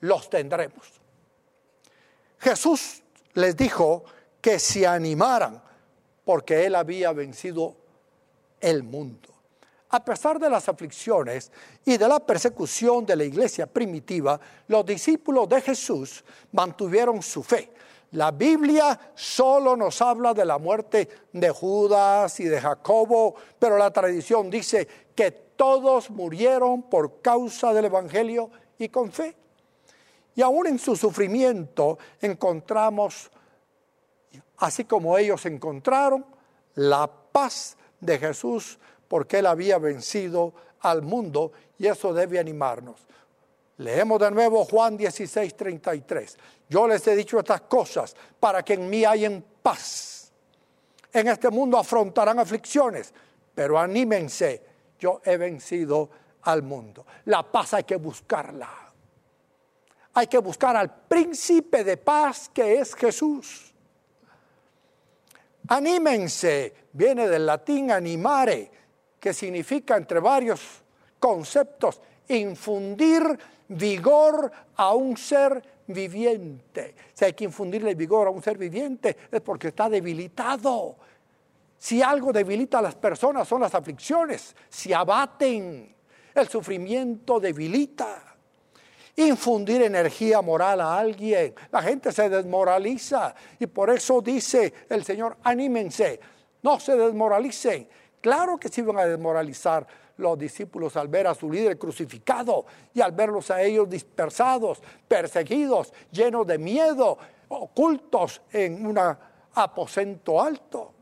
los 0.00 0.28
tendremos. 0.28 1.00
Jesús 2.38 3.02
les 3.34 3.56
dijo 3.56 4.04
que 4.40 4.58
se 4.58 4.86
animaran 4.86 5.62
porque 6.24 6.66
Él 6.66 6.74
había 6.74 7.12
vencido 7.12 7.76
el 8.60 8.82
mundo. 8.82 9.28
A 9.90 10.04
pesar 10.04 10.38
de 10.38 10.48
las 10.48 10.68
aflicciones 10.68 11.50
y 11.84 11.96
de 11.96 12.08
la 12.08 12.20
persecución 12.20 13.04
de 13.04 13.16
la 13.16 13.24
iglesia 13.24 13.66
primitiva, 13.66 14.40
los 14.68 14.86
discípulos 14.86 15.48
de 15.48 15.60
Jesús 15.60 16.24
mantuvieron 16.52 17.22
su 17.22 17.42
fe. 17.42 17.72
La 18.12 18.32
Biblia 18.32 18.98
solo 19.14 19.76
nos 19.76 20.02
habla 20.02 20.34
de 20.34 20.44
la 20.44 20.58
muerte 20.58 21.08
de 21.32 21.50
Judas 21.50 22.40
y 22.40 22.44
de 22.44 22.60
Jacobo, 22.60 23.36
pero 23.58 23.78
la 23.78 23.92
tradición 23.92 24.50
dice 24.50 24.88
que 25.14 25.30
todos 25.30 26.10
murieron 26.10 26.82
por 26.82 27.20
causa 27.20 27.72
del 27.72 27.84
Evangelio 27.84 28.50
y 28.78 28.88
con 28.88 29.12
fe. 29.12 29.36
Y 30.34 30.42
aún 30.42 30.66
en 30.66 30.78
su 30.78 30.96
sufrimiento 30.96 31.98
encontramos, 32.20 33.30
así 34.56 34.84
como 34.84 35.16
ellos 35.16 35.46
encontraron, 35.46 36.24
la 36.74 37.08
paz 37.30 37.76
de 38.00 38.18
Jesús 38.18 38.78
porque 39.06 39.40
Él 39.40 39.46
había 39.46 39.78
vencido 39.78 40.54
al 40.80 41.02
mundo 41.02 41.52
y 41.78 41.86
eso 41.86 42.12
debe 42.12 42.38
animarnos. 42.38 43.06
Leemos 43.80 44.20
de 44.20 44.30
nuevo 44.30 44.66
Juan 44.66 44.94
16, 44.94 45.56
33. 45.56 46.36
Yo 46.68 46.86
les 46.86 47.06
he 47.06 47.16
dicho 47.16 47.38
estas 47.38 47.62
cosas 47.62 48.14
para 48.38 48.62
que 48.62 48.74
en 48.74 48.90
mí 48.90 49.06
hayan 49.06 49.42
paz. 49.62 50.30
En 51.10 51.28
este 51.28 51.48
mundo 51.48 51.78
afrontarán 51.78 52.38
aflicciones, 52.38 53.14
pero 53.54 53.78
anímense, 53.78 54.62
yo 54.98 55.22
he 55.24 55.38
vencido 55.38 56.10
al 56.42 56.62
mundo. 56.62 57.06
La 57.24 57.42
paz 57.42 57.72
hay 57.72 57.84
que 57.84 57.96
buscarla. 57.96 58.68
Hay 60.12 60.26
que 60.26 60.38
buscar 60.38 60.76
al 60.76 60.94
príncipe 61.08 61.82
de 61.82 61.96
paz 61.96 62.50
que 62.52 62.80
es 62.80 62.94
Jesús. 62.94 63.72
Anímense, 65.68 66.74
viene 66.92 67.26
del 67.26 67.46
latín 67.46 67.90
animare, 67.90 68.70
que 69.18 69.32
significa, 69.32 69.96
entre 69.96 70.20
varios 70.20 70.60
conceptos, 71.18 72.02
infundir 72.28 73.38
vigor 73.70 74.50
a 74.76 74.94
un 74.94 75.16
ser 75.16 75.62
viviente. 75.86 76.94
Si 77.12 77.24
hay 77.24 77.32
que 77.32 77.44
infundirle 77.44 77.94
vigor 77.94 78.26
a 78.26 78.30
un 78.30 78.42
ser 78.42 78.58
viviente 78.58 79.16
es 79.30 79.40
porque 79.40 79.68
está 79.68 79.88
debilitado. 79.88 80.96
Si 81.78 82.02
algo 82.02 82.32
debilita 82.32 82.78
a 82.78 82.82
las 82.82 82.94
personas 82.94 83.48
son 83.48 83.62
las 83.62 83.74
aflicciones, 83.74 84.54
se 84.68 84.94
abaten, 84.94 85.94
el 86.34 86.48
sufrimiento 86.48 87.40
debilita. 87.40 88.26
Infundir 89.16 89.82
energía 89.82 90.40
moral 90.40 90.80
a 90.80 90.98
alguien, 90.98 91.54
la 91.70 91.82
gente 91.82 92.12
se 92.12 92.28
desmoraliza 92.28 93.34
y 93.58 93.66
por 93.66 93.90
eso 93.90 94.20
dice 94.20 94.72
el 94.88 95.04
Señor, 95.04 95.36
anímense, 95.42 96.20
no 96.62 96.78
se 96.78 96.96
desmoralicen, 96.96 97.88
Claro 98.20 98.58
que 98.58 98.68
se 98.68 98.82
iban 98.82 98.98
a 98.98 99.06
desmoralizar 99.06 99.86
los 100.20 100.38
discípulos 100.38 100.96
al 100.96 101.08
ver 101.08 101.26
a 101.26 101.34
su 101.34 101.50
líder 101.50 101.78
crucificado 101.78 102.66
y 102.94 103.00
al 103.00 103.12
verlos 103.12 103.50
a 103.50 103.62
ellos 103.62 103.88
dispersados, 103.88 104.82
perseguidos, 105.08 105.92
llenos 106.12 106.46
de 106.46 106.58
miedo, 106.58 107.18
ocultos 107.48 108.42
en 108.52 108.86
un 108.86 108.98
aposento 109.54 110.40
alto. 110.40 110.92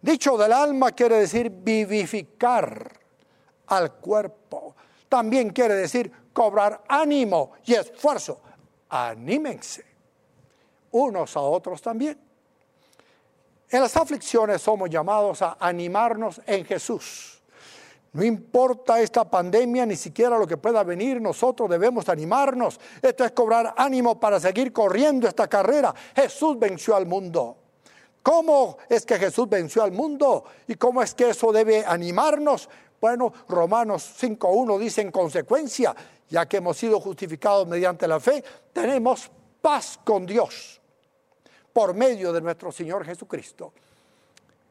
Dicho 0.00 0.36
del 0.36 0.52
alma 0.52 0.92
quiere 0.92 1.18
decir 1.18 1.50
vivificar 1.50 2.92
al 3.66 3.92
cuerpo. 3.94 4.74
También 5.08 5.50
quiere 5.50 5.74
decir 5.74 6.10
cobrar 6.32 6.82
ánimo 6.88 7.52
y 7.64 7.74
esfuerzo. 7.74 8.40
Anímense 8.88 9.84
unos 10.92 11.36
a 11.36 11.40
otros 11.40 11.82
también. 11.82 12.25
En 13.68 13.80
las 13.80 13.96
aflicciones 13.96 14.62
somos 14.62 14.88
llamados 14.88 15.42
a 15.42 15.56
animarnos 15.58 16.40
en 16.46 16.64
Jesús. 16.64 17.42
No 18.12 18.24
importa 18.24 19.00
esta 19.00 19.28
pandemia, 19.28 19.84
ni 19.84 19.96
siquiera 19.96 20.38
lo 20.38 20.46
que 20.46 20.56
pueda 20.56 20.82
venir, 20.84 21.20
nosotros 21.20 21.68
debemos 21.68 22.08
animarnos. 22.08 22.80
Esto 23.02 23.24
es 23.24 23.32
cobrar 23.32 23.74
ánimo 23.76 24.18
para 24.18 24.40
seguir 24.40 24.72
corriendo 24.72 25.28
esta 25.28 25.48
carrera. 25.48 25.94
Jesús 26.14 26.58
venció 26.58 26.96
al 26.96 27.06
mundo. 27.06 27.56
¿Cómo 28.22 28.78
es 28.88 29.04
que 29.04 29.18
Jesús 29.18 29.48
venció 29.48 29.82
al 29.82 29.92
mundo? 29.92 30.44
¿Y 30.66 30.76
cómo 30.76 31.02
es 31.02 31.14
que 31.14 31.30
eso 31.30 31.52
debe 31.52 31.84
animarnos? 31.84 32.70
Bueno, 33.00 33.32
Romanos 33.48 34.14
5.1 34.18 34.78
dice 34.78 35.02
en 35.02 35.10
consecuencia, 35.10 35.94
ya 36.28 36.46
que 36.46 36.56
hemos 36.56 36.76
sido 36.76 37.00
justificados 37.00 37.66
mediante 37.66 38.08
la 38.08 38.18
fe, 38.18 38.42
tenemos 38.72 39.30
paz 39.60 39.98
con 40.02 40.24
Dios 40.24 40.80
por 41.76 41.92
medio 41.92 42.32
de 42.32 42.40
nuestro 42.40 42.72
Señor 42.72 43.04
Jesucristo. 43.04 43.70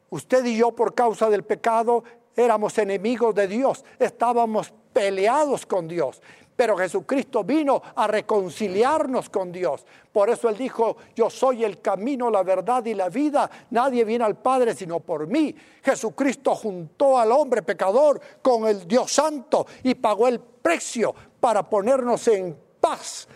Usted 0.09 0.43
y 0.43 0.57
yo 0.57 0.71
por 0.71 0.95
causa 0.95 1.29
del 1.29 1.43
pecado 1.43 2.03
éramos 2.35 2.75
enemigos 2.79 3.35
de 3.35 3.47
Dios, 3.47 3.85
estábamos 3.99 4.73
peleados 4.91 5.67
con 5.67 5.87
Dios, 5.87 6.19
pero 6.55 6.75
Jesucristo 6.75 7.43
vino 7.43 7.79
a 7.95 8.07
reconciliarnos 8.07 9.29
con 9.29 9.51
Dios. 9.51 9.85
Por 10.11 10.31
eso 10.31 10.49
Él 10.49 10.57
dijo, 10.57 10.97
yo 11.15 11.29
soy 11.29 11.63
el 11.63 11.79
camino, 11.79 12.31
la 12.31 12.41
verdad 12.41 12.83
y 12.85 12.95
la 12.95 13.09
vida. 13.09 13.51
Nadie 13.69 14.03
viene 14.03 14.25
al 14.25 14.37
Padre 14.37 14.73
sino 14.73 14.99
por 14.99 15.27
mí. 15.27 15.55
Jesucristo 15.83 16.55
juntó 16.55 17.19
al 17.19 17.31
hombre 17.31 17.61
pecador 17.61 18.19
con 18.41 18.65
el 18.65 18.87
Dios 18.87 19.11
Santo 19.13 19.67
y 19.83 19.93
pagó 19.93 20.27
el 20.27 20.39
precio 20.39 21.13
para 21.39 21.69
ponernos 21.69 22.27
en 22.29 22.57
paz 22.81 23.27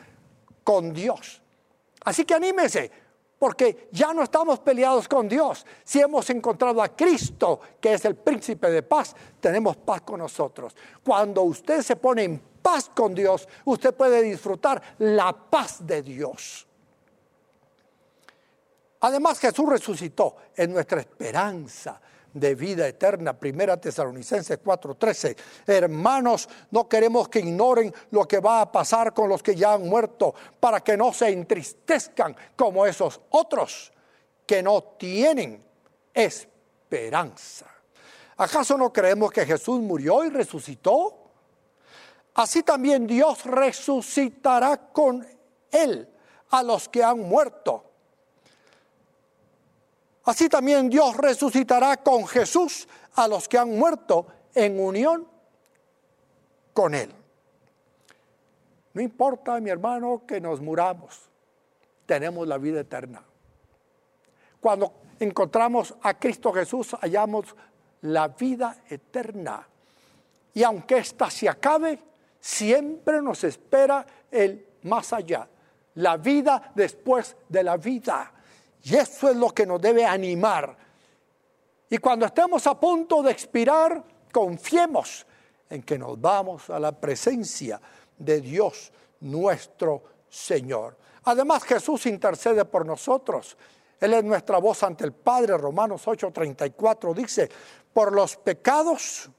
con 0.63 0.91
Dios. 0.91 1.39
Así 2.03 2.25
que 2.25 2.33
anímese, 2.33 3.08
porque 3.39 3.87
ya 3.91 4.13
no 4.13 4.21
estamos 4.21 4.59
peleados 4.59 5.07
con 5.07 5.29
Dios. 5.29 5.65
Si 5.85 6.01
hemos 6.01 6.29
encontrado 6.29 6.83
a 6.83 6.89
Cristo, 6.89 7.61
que 7.79 7.93
es 7.93 8.03
el 8.03 8.15
príncipe 8.15 8.69
de 8.69 8.83
paz, 8.83 9.15
tenemos 9.39 9.77
paz 9.77 10.01
con 10.01 10.19
nosotros. 10.19 10.75
Cuando 11.03 11.43
usted 11.43 11.81
se 11.81 11.95
pone 11.95 12.23
en 12.25 12.39
paz 12.61 12.91
con 12.93 13.15
Dios, 13.15 13.47
usted 13.63 13.93
puede 13.93 14.21
disfrutar 14.21 14.81
la 14.99 15.31
paz 15.31 15.87
de 15.87 16.03
Dios. 16.03 16.67
Además 18.99 19.39
Jesús 19.39 19.69
resucitó 19.69 20.35
en 20.57 20.73
nuestra 20.73 20.99
esperanza 20.99 22.01
de 22.33 22.55
vida 22.55 22.87
eterna. 22.87 23.33
Primera 23.33 23.79
Tesalonicenses 23.79 24.59
4:13. 24.59 25.35
Hermanos, 25.67 26.47
no 26.71 26.87
queremos 26.87 27.29
que 27.29 27.39
ignoren 27.39 27.93
lo 28.11 28.27
que 28.27 28.39
va 28.39 28.61
a 28.61 28.71
pasar 28.71 29.13
con 29.13 29.29
los 29.29 29.43
que 29.43 29.55
ya 29.55 29.73
han 29.73 29.87
muerto, 29.87 30.33
para 30.59 30.81
que 30.81 30.95
no 30.97 31.13
se 31.13 31.29
entristezcan 31.29 32.35
como 32.55 32.85
esos 32.85 33.19
otros 33.29 33.91
que 34.45 34.63
no 34.63 34.81
tienen 34.97 35.63
esperanza. 36.13 37.67
¿Acaso 38.37 38.77
no 38.77 38.91
creemos 38.93 39.31
que 39.31 39.45
Jesús 39.45 39.79
murió 39.79 40.23
y 40.23 40.29
resucitó? 40.29 41.31
Así 42.35 42.63
también 42.63 43.05
Dios 43.05 43.45
resucitará 43.45 44.77
con 44.91 45.27
él 45.71 46.07
a 46.51 46.63
los 46.63 46.87
que 46.87 47.03
han 47.03 47.19
muerto 47.19 47.88
Así 50.29 50.47
también 50.47 50.91
Dios 50.91 51.17
resucitará 51.17 51.97
con 51.97 52.27
Jesús 52.27 52.87
a 53.15 53.27
los 53.27 53.49
que 53.49 53.57
han 53.57 53.75
muerto 53.75 54.27
en 54.53 54.79
unión 54.79 55.27
con 56.71 56.93
Él. 56.93 57.11
No 58.93 59.01
importa, 59.01 59.59
mi 59.59 59.71
hermano, 59.71 60.21
que 60.27 60.39
nos 60.39 60.61
muramos, 60.61 61.19
tenemos 62.05 62.47
la 62.47 62.59
vida 62.59 62.81
eterna. 62.81 63.23
Cuando 64.61 64.93
encontramos 65.19 65.95
a 66.03 66.13
Cristo 66.19 66.53
Jesús, 66.53 66.95
hallamos 67.01 67.55
la 68.01 68.27
vida 68.27 68.83
eterna. 68.87 69.67
Y 70.53 70.61
aunque 70.61 70.99
ésta 70.99 71.31
se 71.31 71.49
acabe, 71.49 71.97
siempre 72.39 73.19
nos 73.19 73.43
espera 73.43 74.05
el 74.29 74.63
más 74.83 75.11
allá, 75.11 75.47
la 75.95 76.17
vida 76.17 76.71
después 76.75 77.35
de 77.47 77.63
la 77.63 77.77
vida. 77.77 78.33
Y 78.83 78.95
eso 78.95 79.29
es 79.29 79.35
lo 79.35 79.49
que 79.49 79.65
nos 79.65 79.81
debe 79.81 80.05
animar. 80.05 80.75
Y 81.89 81.97
cuando 81.97 82.25
estemos 82.25 82.65
a 82.67 82.79
punto 82.79 83.21
de 83.23 83.31
expirar, 83.31 84.03
confiemos 84.31 85.25
en 85.69 85.83
que 85.83 85.97
nos 85.97 86.19
vamos 86.19 86.69
a 86.69 86.79
la 86.79 86.91
presencia 86.91 87.81
de 88.17 88.41
Dios 88.41 88.91
nuestro 89.21 90.03
Señor. 90.29 90.97
Además 91.23 91.63
Jesús 91.63 92.05
intercede 92.05 92.65
por 92.65 92.85
nosotros. 92.85 93.57
Él 93.99 94.13
es 94.13 94.23
nuestra 94.23 94.59
voz 94.59 94.83
ante 94.83 95.03
el 95.03 95.13
Padre. 95.13 95.57
Romanos 95.57 96.05
8:34 96.07 97.13
dice, 97.13 97.49
por 97.91 98.13
los 98.13 98.37
pecados, 98.37 99.29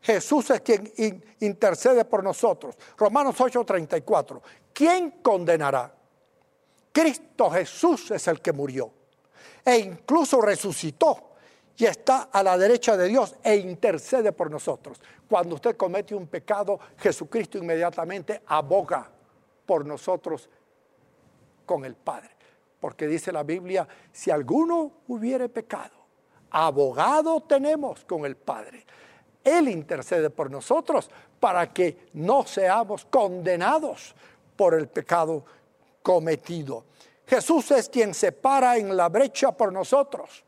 Jesús 0.00 0.50
es 0.50 0.60
quien 0.62 0.92
intercede 1.40 2.04
por 2.04 2.24
nosotros. 2.24 2.76
Romanos 2.96 3.38
8:34. 3.38 4.40
¿Quién 4.72 5.10
condenará? 5.22 5.94
Cristo 6.92 7.50
Jesús 7.50 8.10
es 8.10 8.28
el 8.28 8.40
que 8.40 8.52
murió 8.52 8.90
e 9.64 9.78
incluso 9.78 10.40
resucitó 10.40 11.32
y 11.76 11.86
está 11.86 12.28
a 12.30 12.42
la 12.42 12.56
derecha 12.58 12.96
de 12.96 13.08
Dios 13.08 13.34
e 13.42 13.56
intercede 13.56 14.32
por 14.32 14.50
nosotros. 14.50 15.00
Cuando 15.28 15.54
usted 15.54 15.76
comete 15.76 16.14
un 16.14 16.26
pecado, 16.26 16.78
Jesucristo 16.98 17.58
inmediatamente 17.58 18.42
aboga 18.46 19.10
por 19.64 19.86
nosotros 19.86 20.48
con 21.64 21.84
el 21.84 21.94
Padre. 21.94 22.30
Porque 22.78 23.06
dice 23.06 23.32
la 23.32 23.42
Biblia, 23.42 23.86
si 24.12 24.30
alguno 24.30 24.92
hubiere 25.08 25.48
pecado, 25.48 25.94
abogado 26.50 27.40
tenemos 27.40 28.04
con 28.04 28.26
el 28.26 28.36
Padre. 28.36 28.84
Él 29.42 29.68
intercede 29.68 30.30
por 30.30 30.50
nosotros 30.50 31.10
para 31.40 31.72
que 31.72 32.08
no 32.12 32.44
seamos 32.44 33.04
condenados 33.06 34.14
por 34.56 34.74
el 34.74 34.88
pecado 34.88 35.44
cometido. 36.02 36.84
Jesús 37.26 37.70
es 37.70 37.88
quien 37.88 38.14
se 38.14 38.32
para 38.32 38.76
en 38.76 38.96
la 38.96 39.08
brecha 39.08 39.52
por 39.52 39.72
nosotros. 39.72 40.44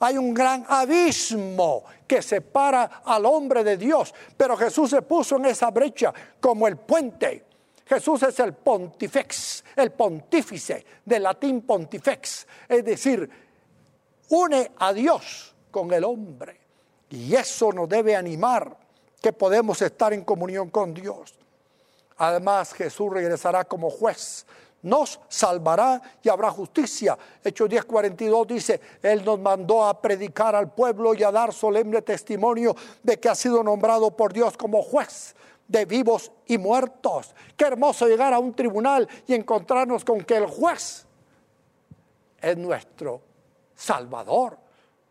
Hay 0.00 0.18
un 0.18 0.34
gran 0.34 0.64
abismo 0.68 1.84
que 2.06 2.22
separa 2.22 3.02
al 3.04 3.24
hombre 3.24 3.62
de 3.62 3.76
Dios, 3.76 4.12
pero 4.36 4.56
Jesús 4.56 4.90
se 4.90 5.02
puso 5.02 5.36
en 5.36 5.46
esa 5.46 5.70
brecha 5.70 6.12
como 6.40 6.66
el 6.66 6.76
puente. 6.76 7.46
Jesús 7.86 8.22
es 8.22 8.38
el 8.40 8.54
pontifex, 8.54 9.64
el 9.76 9.92
pontífice, 9.92 10.84
del 11.04 11.22
latín 11.22 11.62
pontifex, 11.62 12.46
es 12.68 12.84
decir, 12.84 13.28
une 14.30 14.72
a 14.78 14.92
Dios 14.92 15.54
con 15.70 15.92
el 15.92 16.04
hombre. 16.04 16.60
Y 17.10 17.34
eso 17.34 17.72
nos 17.72 17.88
debe 17.88 18.16
animar 18.16 18.76
que 19.20 19.32
podemos 19.32 19.80
estar 19.82 20.12
en 20.12 20.24
comunión 20.24 20.70
con 20.70 20.94
Dios. 20.94 21.34
Además, 22.16 22.72
Jesús 22.72 23.12
regresará 23.12 23.64
como 23.64 23.90
juez 23.90 24.46
nos 24.82 25.20
salvará 25.28 26.02
y 26.22 26.28
habrá 26.28 26.50
justicia. 26.50 27.16
Hechos 27.42 27.68
10:42 27.68 28.46
dice, 28.46 28.80
Él 29.02 29.24
nos 29.24 29.38
mandó 29.38 29.84
a 29.84 30.00
predicar 30.00 30.54
al 30.54 30.72
pueblo 30.72 31.14
y 31.14 31.22
a 31.22 31.30
dar 31.30 31.52
solemne 31.52 32.02
testimonio 32.02 32.74
de 33.02 33.18
que 33.18 33.28
ha 33.28 33.34
sido 33.34 33.62
nombrado 33.62 34.10
por 34.10 34.32
Dios 34.32 34.56
como 34.56 34.82
juez 34.82 35.34
de 35.68 35.84
vivos 35.84 36.30
y 36.46 36.58
muertos. 36.58 37.34
Qué 37.56 37.64
hermoso 37.64 38.06
llegar 38.06 38.34
a 38.34 38.38
un 38.38 38.52
tribunal 38.54 39.08
y 39.26 39.34
encontrarnos 39.34 40.04
con 40.04 40.20
que 40.22 40.36
el 40.36 40.46
juez 40.46 41.06
es 42.40 42.56
nuestro 42.56 43.20
Salvador, 43.74 44.58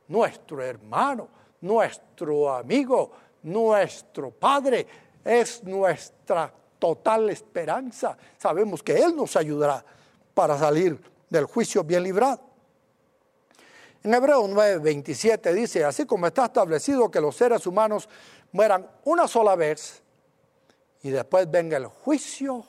nuestro 0.09 0.61
hermano, 0.61 1.27
nuestro 1.61 2.53
amigo, 2.53 3.11
nuestro 3.43 4.31
Padre, 4.31 4.85
es 5.23 5.63
nuestra 5.63 6.53
total 6.81 7.29
esperanza. 7.29 8.17
Sabemos 8.39 8.81
que 8.81 8.97
Él 8.97 9.15
nos 9.15 9.35
ayudará 9.35 9.85
para 10.33 10.57
salir 10.57 10.99
del 11.29 11.45
juicio 11.45 11.83
bien 11.83 12.01
librado. 12.01 12.41
En 14.03 14.11
Hebreos 14.15 14.49
9, 14.49 14.79
27 14.79 15.53
dice, 15.53 15.85
así 15.85 16.05
como 16.07 16.25
está 16.25 16.45
establecido 16.45 17.11
que 17.11 17.21
los 17.21 17.35
seres 17.35 17.67
humanos 17.67 18.09
mueran 18.51 18.89
una 19.03 19.27
sola 19.27 19.55
vez 19.55 20.01
y 21.03 21.11
después 21.11 21.49
venga 21.51 21.77
el 21.77 21.85
juicio, 21.85 22.65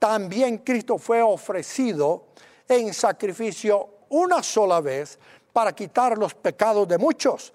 también 0.00 0.58
Cristo 0.58 0.98
fue 0.98 1.22
ofrecido 1.22 2.24
en 2.68 2.92
sacrificio 2.92 3.88
una 4.08 4.42
sola 4.42 4.80
vez 4.80 5.16
para 5.52 5.72
quitar 5.72 6.18
los 6.18 6.34
pecados 6.34 6.88
de 6.88 6.98
muchos 6.98 7.52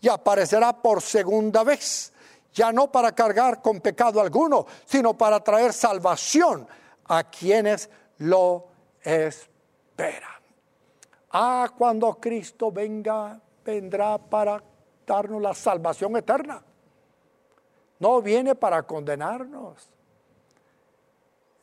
y 0.00 0.08
aparecerá 0.08 0.72
por 0.72 1.02
segunda 1.02 1.62
vez 1.62 2.13
ya 2.54 2.72
no 2.72 2.90
para 2.90 3.12
cargar 3.12 3.60
con 3.60 3.80
pecado 3.80 4.20
alguno, 4.20 4.64
sino 4.86 5.18
para 5.18 5.40
traer 5.40 5.72
salvación 5.72 6.66
a 7.06 7.24
quienes 7.24 7.90
lo 8.18 8.68
esperan. 9.02 10.30
Ah, 11.32 11.68
cuando 11.76 12.14
Cristo 12.14 12.70
venga, 12.70 13.40
vendrá 13.64 14.18
para 14.18 14.62
darnos 15.04 15.42
la 15.42 15.52
salvación 15.52 16.16
eterna. 16.16 16.62
No 17.98 18.22
viene 18.22 18.54
para 18.54 18.84
condenarnos. 18.84 19.90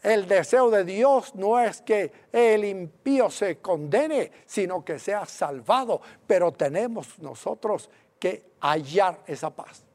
El 0.04 0.28
deseo 0.28 0.70
de 0.72 0.84
Dios 0.84 1.36
no 1.36 1.60
es 1.60 1.82
que 1.82 2.12
el 2.32 2.66
impío 2.66 3.30
se 3.30 3.60
condene, 3.60 4.32
sino 4.46 4.84
que 4.84 5.00
sea 5.00 5.26
salvado. 5.26 6.02
Pero 6.28 6.52
tenemos 6.52 7.20
nosotros 7.20 7.90
que 8.20 8.52
hallar 8.60 9.22
esa 9.28 9.52
paz. 9.52 9.86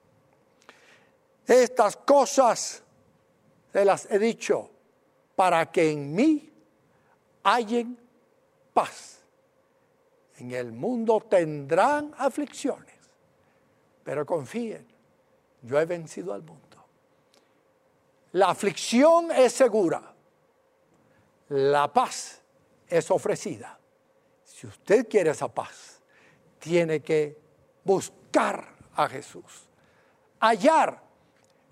Estas 1.47 1.97
cosas 1.97 2.83
se 3.73 3.85
las 3.85 4.11
he 4.11 4.19
dicho 4.19 4.71
para 5.37 5.71
que 5.71 5.91
en 5.91 6.15
mí 6.15 6.51
hallen 7.45 7.99
paz. 8.73 9.21
En 10.39 10.51
el 10.53 10.73
mundo 10.73 11.21
tendrán 11.21 12.13
aflicciones, 12.19 12.95
pero 14.03 14.27
confíen, 14.27 14.87
yo 15.63 15.81
he 15.81 15.87
vencido 15.87 16.35
al 16.35 16.43
mundo. 16.43 16.85
La 18.33 18.51
aflicción 18.51 19.31
es 19.31 19.53
segura, 19.53 20.13
la 21.49 21.91
paz 21.93 22.43
es 22.89 23.11
ofrecida. 23.11 23.79
Si 24.45 24.67
usted 24.67 25.09
quiere 25.09 25.31
esa 25.31 25.49
paz, 25.49 26.01
tiene 26.59 27.01
que 27.01 27.39
buscar 27.85 28.75
a 28.95 29.09
Jesús, 29.09 29.69
hallar 30.41 31.06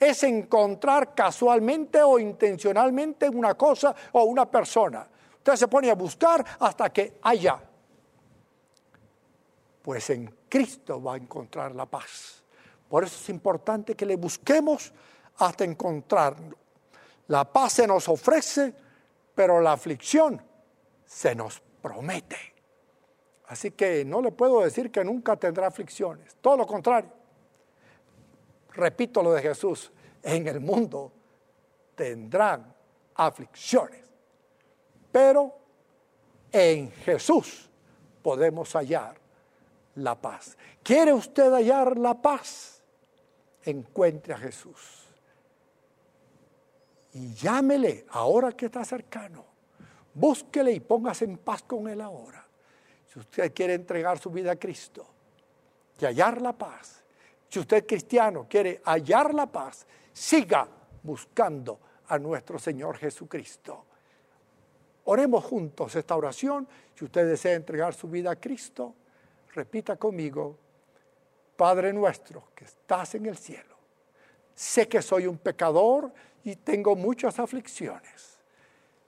es 0.08 0.22
encontrar 0.24 1.14
casualmente 1.14 2.02
o 2.02 2.18
intencionalmente 2.18 3.28
una 3.28 3.54
cosa 3.54 3.94
o 4.12 4.24
una 4.24 4.50
persona. 4.50 5.06
Usted 5.36 5.56
se 5.56 5.68
pone 5.68 5.90
a 5.90 5.94
buscar 5.94 6.44
hasta 6.60 6.90
que 6.90 7.18
haya. 7.22 7.60
Pues 9.82 10.10
en 10.10 10.34
Cristo 10.48 11.02
va 11.02 11.14
a 11.14 11.16
encontrar 11.16 11.74
la 11.74 11.86
paz. 11.86 12.42
Por 12.88 13.04
eso 13.04 13.16
es 13.20 13.28
importante 13.28 13.94
que 13.94 14.06
le 14.06 14.16
busquemos 14.16 14.92
hasta 15.38 15.64
encontrarlo. 15.64 16.56
La 17.28 17.44
paz 17.44 17.74
se 17.74 17.86
nos 17.86 18.08
ofrece, 18.08 18.74
pero 19.34 19.60
la 19.60 19.72
aflicción 19.72 20.40
se 21.04 21.34
nos 21.34 21.60
promete. 21.82 22.36
Así 23.48 23.72
que 23.72 24.04
no 24.04 24.22
le 24.22 24.32
puedo 24.32 24.60
decir 24.60 24.90
que 24.90 25.04
nunca 25.04 25.36
tendrá 25.36 25.66
aflicciones. 25.66 26.36
Todo 26.40 26.56
lo 26.56 26.66
contrario 26.66 27.24
repito 28.74 29.22
lo 29.22 29.32
de 29.32 29.42
Jesús, 29.42 29.90
en 30.24 30.48
el 30.48 30.58
mundo 30.60 31.12
tendrán 31.94 32.74
aflicciones, 33.14 34.02
pero 35.12 35.54
en 36.50 36.90
Jesús 36.90 37.68
podemos 38.22 38.72
hallar 38.72 39.16
la 39.96 40.14
paz. 40.20 40.56
¿Quiere 40.82 41.12
usted 41.12 41.52
hallar 41.52 41.96
la 41.96 42.20
paz? 42.20 42.82
Encuentre 43.62 44.34
a 44.34 44.38
Jesús. 44.38 45.06
Y 47.12 47.32
llámele 47.34 48.06
ahora 48.10 48.52
que 48.52 48.66
está 48.66 48.84
cercano. 48.84 49.44
Búsquele 50.14 50.72
y 50.72 50.80
póngase 50.80 51.26
en 51.26 51.38
paz 51.38 51.62
con 51.62 51.86
él 51.88 52.00
ahora. 52.00 52.44
Si 53.12 53.18
usted 53.18 53.52
quiere 53.52 53.74
entregar 53.74 54.18
su 54.18 54.30
vida 54.30 54.52
a 54.52 54.56
Cristo 54.56 55.06
y 56.00 56.04
hallar 56.04 56.42
la 56.42 56.52
paz, 56.52 57.04
si 57.48 57.60
usted 57.60 57.86
cristiano 57.86 58.46
quiere 58.48 58.80
hallar 58.84 59.32
la 59.32 59.46
paz, 59.46 59.86
siga 60.14 60.66
buscando 61.02 61.80
a 62.06 62.18
nuestro 62.18 62.58
Señor 62.58 62.96
Jesucristo. 62.96 63.84
Oremos 65.04 65.44
juntos 65.44 65.94
esta 65.96 66.16
oración. 66.16 66.66
Si 66.94 67.04
usted 67.04 67.28
desea 67.28 67.54
entregar 67.54 67.92
su 67.92 68.08
vida 68.08 68.30
a 68.30 68.36
Cristo, 68.36 68.94
repita 69.52 69.96
conmigo, 69.96 70.58
Padre 71.56 71.92
nuestro 71.92 72.48
que 72.54 72.64
estás 72.64 73.14
en 73.16 73.26
el 73.26 73.36
cielo, 73.36 73.76
sé 74.54 74.88
que 74.88 75.02
soy 75.02 75.26
un 75.26 75.36
pecador 75.36 76.12
y 76.44 76.56
tengo 76.56 76.96
muchas 76.96 77.38
aflicciones. 77.38 78.40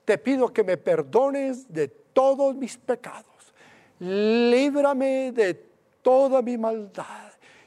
Te 0.04 0.18
pido 0.18 0.52
que 0.52 0.62
me 0.62 0.76
perdones 0.76 1.72
de 1.72 1.88
todos 1.88 2.54
mis 2.54 2.76
pecados. 2.76 3.54
Líbrame 3.98 5.32
de 5.32 5.54
toda 6.02 6.42
mi 6.42 6.58
maldad 6.58 7.26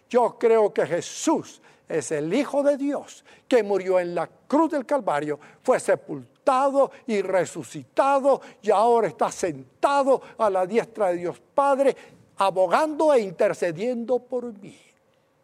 yo 0.09 0.37
creo 0.39 0.73
que 0.73 0.85
Jesús 0.85 1.61
es 1.89 2.11
el 2.11 2.31
Hijo 2.31 2.61
de 2.61 2.77
Dios 2.77 3.25
que 3.47 3.63
murió 3.63 3.99
en 3.99 4.13
la 4.13 4.27
cruz 4.27 4.71
del 4.71 4.85
Calvario, 4.85 5.39
fue 5.63 5.79
sepultado 5.79 6.91
y 7.07 7.21
resucitado 7.21 8.39
y 8.61 8.69
ahora 8.69 9.07
está 9.07 9.31
sentado 9.31 10.21
a 10.37 10.49
la 10.51 10.67
diestra 10.67 11.09
de 11.09 11.17
Dios 11.17 11.41
Padre, 11.53 11.95
abogando 12.37 13.11
e 13.13 13.21
intercediendo 13.21 14.19
por 14.19 14.53
mí. 14.59 14.79